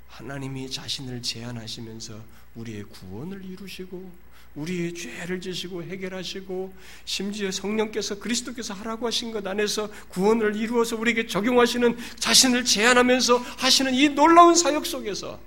[0.09, 2.22] 하나님이 자신을 제한하시면서
[2.55, 4.24] 우리의 구원을 이루시고
[4.55, 6.72] 우리의 죄를 지시고 해결하시고
[7.05, 14.11] 심지어 성령께서 그리스도께서 하라고 하신 것 안에서 구원을 이루어서 우리에게 적용하시는 자신을 제한하면서 하시는 이
[14.11, 15.40] 놀라운 사역 속에서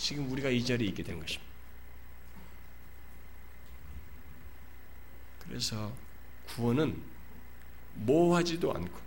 [0.00, 1.44] 지금 우리가 이 자리에 있게 된 것입니다.
[5.40, 5.92] 그래서
[6.48, 6.96] 구원은
[7.96, 8.98] 모호하지도 않고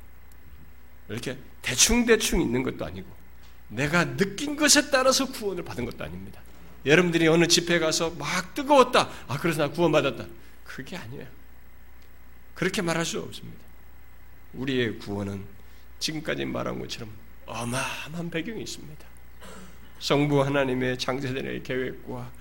[1.10, 3.10] 이렇게 대충대충 있는 것도 아니고
[3.70, 6.41] 내가 느낀 것에 따라서 구원을 받은 것도 아닙니다.
[6.86, 9.10] 여러분들이 어느 집회 가서 막 뜨거웠다.
[9.28, 10.26] 아, 그래서 나 구원받았다.
[10.64, 11.26] 그게 아니에요.
[12.54, 13.64] 그렇게 말할 수 없습니다.
[14.54, 15.44] 우리의 구원은
[16.00, 17.10] 지금까지 말한 것처럼
[17.48, 19.12] 어마어마한 배경이 있습니다.
[20.00, 22.32] 성부 하나님의 창세전의 계획과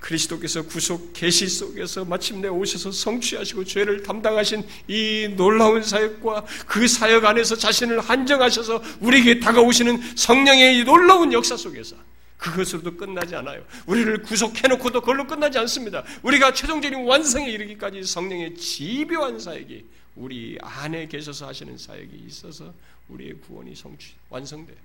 [0.00, 7.56] 그리스도께서 구속 계시 속에서 마침내 오셔서 성취하시고 죄를 담당하신 이 놀라운 사역과 그 사역 안에서
[7.56, 11.96] 자신을 한정하셔서 우리에게 다가오시는 성령의 이 놀라운 역사 속에서
[12.38, 13.64] 그것으로도 끝나지 않아요.
[13.86, 16.04] 우리를 구속해놓고도 그걸로 끝나지 않습니다.
[16.22, 19.84] 우리가 최종적인 완성에 이르기까지 성령의 집요한 사역이
[20.16, 22.72] 우리 안에 계셔서 하시는 사역이 있어서
[23.08, 24.76] 우리의 구원이 성취, 완성돼요.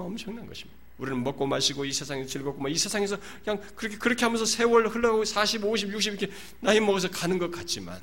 [0.00, 0.78] 엄청난 것입니다.
[0.98, 5.64] 우리는 먹고 마시고 이 세상에 즐겁고 뭐이 세상에서 그냥 그렇게 그렇게 하면서 세월 흘러가고 40,
[5.64, 8.00] 50, 60 이렇게 나이 먹어서 가는 것 같지만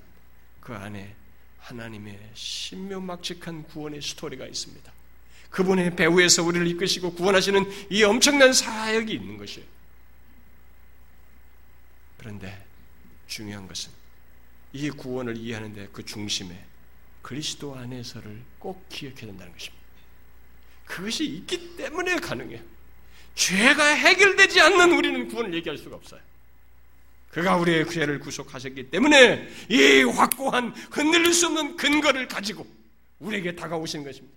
[0.60, 1.16] 그 안에
[1.60, 4.92] 하나님의 신묘막측한 구원의 스토리가 있습니다.
[5.52, 9.68] 그분의 배후에서 우리를 이끄시고 구원하시는 이 엄청난 사역이 있는 것이에요.
[12.18, 12.66] 그런데
[13.28, 13.92] 중요한 것은
[14.74, 16.66] 이 구원을 이해하는데 그 중심에
[17.22, 19.81] 그리스도 안에서를 꼭 기억해야 된다는 것입니다.
[20.92, 22.60] 그것이 있기 때문에 가능해요.
[23.36, 26.20] 죄가 해결되지 않는 우리는 구원을 얘기할 수가 없어요.
[27.30, 32.68] 그가 우리의 죄를 구속하셨기 때문에 이 확고한 흔들릴 수 없는 근거를 가지고
[33.20, 34.36] 우리에게 다가오신 것입니다.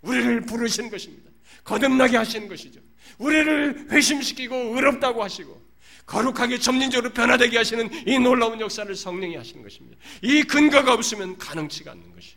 [0.00, 1.30] 우리를 부르신 것입니다.
[1.62, 2.80] 거듭나게 하신 것이죠.
[3.18, 5.60] 우리를 회심시키고 의롭다고 하시고
[6.06, 9.98] 거룩하게 점진적으로 변화되게 하시는 이 놀라운 역사를 성령이 하시는 것입니다.
[10.22, 12.36] 이 근거가 없으면 가능치가 않는 것이에요.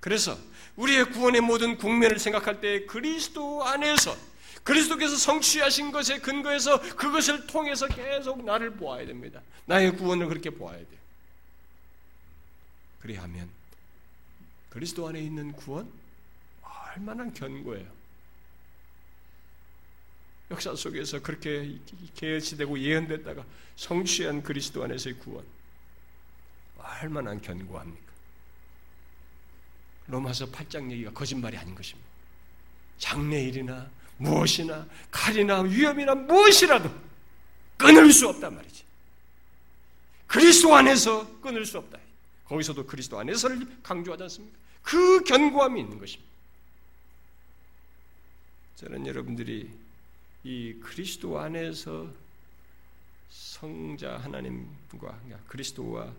[0.00, 0.38] 그래서
[0.80, 4.16] 우리의 구원의 모든 국면을 생각할 때 그리스도 안에서
[4.64, 9.40] 그리스도께서 성취하신 것에 근거해서 그것을 통해서 계속 나를 보아야 됩니다.
[9.66, 11.00] 나의 구원을 그렇게 보아야 돼요.
[13.00, 13.48] 그리하면
[14.70, 15.90] 그리스도 안에 있는 구원
[16.62, 18.00] 얼마나 견고해요.
[20.50, 21.78] 역사 속에서 그렇게
[22.16, 23.44] 계시되고 예언됐다가
[23.76, 25.44] 성취한 그리스도 안에서의 구원
[26.78, 28.09] 얼마나 견고합니까?
[30.10, 32.08] 로마서 8장 얘기가 거짓말이 아닌 것입니다.
[32.98, 33.88] 장래일이나
[34.18, 36.90] 무엇이나 칼이나 위험이나 무엇이라도
[37.78, 38.84] 끊을 수 없단 말이지.
[40.26, 41.98] 그리스도 안에서 끊을 수 없다.
[42.44, 44.58] 거기서도 그리스도 안에서를 강조하지 않습니까?
[44.82, 46.30] 그 견고함이 있는 것입니다.
[48.76, 49.70] 저는 여러분들이
[50.44, 52.08] 이 그리스도 안에서
[53.30, 56.12] 성자 하나님과 그리스도와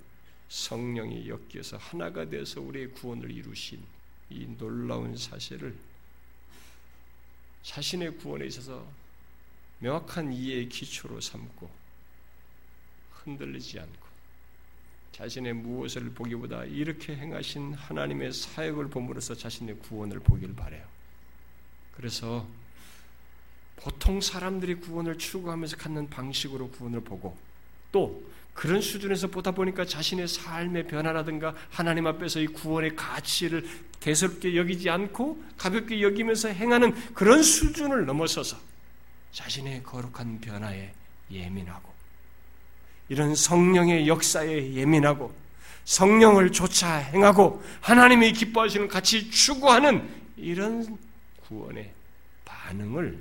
[0.52, 3.82] 성령이 엮여서 하나가 되어서 우리의 구원을 이루신
[4.32, 5.74] 이 놀라운 사실을
[7.64, 8.86] 자신의 구원에 있어서
[9.80, 11.72] 명확한 이해의 기초로 삼고
[13.14, 14.12] 흔들리지 않고
[15.14, 20.86] 자신의 무엇을 보기보다 이렇게 행하신 하나님의 사역을 봄으로써 자신의 구원을 보길 바래요.
[21.96, 22.46] 그래서
[23.78, 27.38] 보통 사람들이 구원을 추구하면서 갖는 방식으로 구원을 보고
[27.94, 28.22] 또
[28.54, 33.68] 그런 수준에서 보다 보니까 자신의 삶의 변화라든가 하나님 앞에서 이 구원의 가치를
[34.00, 38.58] 대수롭게 여기지 않고 가볍게 여기면서 행하는 그런 수준을 넘어서서
[39.32, 40.94] 자신의 거룩한 변화에
[41.32, 41.92] 예민하고
[43.10, 45.34] 이런 성령의 역사에 예민하고
[45.86, 50.98] 성령을 쫓아 행하고 하나님이 기뻐하시는 같이 추구하는 이런
[51.48, 51.92] 구원의
[52.46, 53.20] 반응을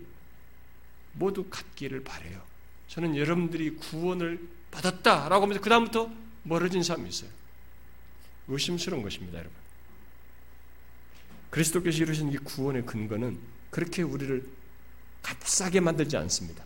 [1.14, 2.41] 모두 갖기를 바래요.
[2.89, 4.41] 저는 여러분들이 구원을
[4.71, 6.11] 받았다라고 하면서 그다음부터
[6.43, 7.31] 멀어진 사람이 있어요.
[8.49, 9.57] 의심스러운 것입니다, 여러분.
[11.51, 13.39] 그리스도께서 이루신 이 구원의 근거는
[13.71, 14.49] 그렇게 우리를
[15.23, 16.64] 값싸게 만들지 않습니다.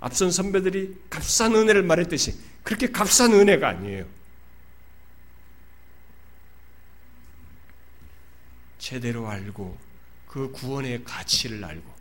[0.00, 4.06] 앞선 선배들이 값싼 은혜를 말했듯이 그렇게 값싼 은혜가 아니에요.
[8.78, 9.78] 제대로 알고
[10.26, 12.00] 그 구원의 가치를 알고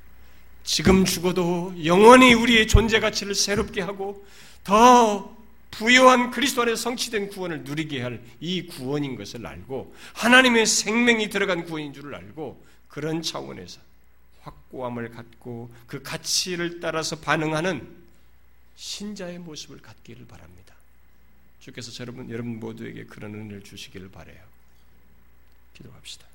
[0.63, 4.25] 지금 죽어도 영원히 우리의 존재 가치를 새롭게 하고
[4.63, 5.37] 더
[5.71, 11.93] 부여한 그리스도 안에 성취된 구원을 누리게 할 이 구원인 것을 알고 하나님의 생명이 들어간 구원인
[11.93, 13.79] 줄을 알고 그런 차원에서
[14.41, 17.87] 확고함을 갖고 그 가치를 따라서 반응하는
[18.75, 20.73] 신자의 모습을 갖기를 바랍니다.
[21.59, 24.41] 주께서 여러분 여러분 모두에게 그런 은혜를 주시기를 바래요.
[25.75, 26.25] 기도합시다.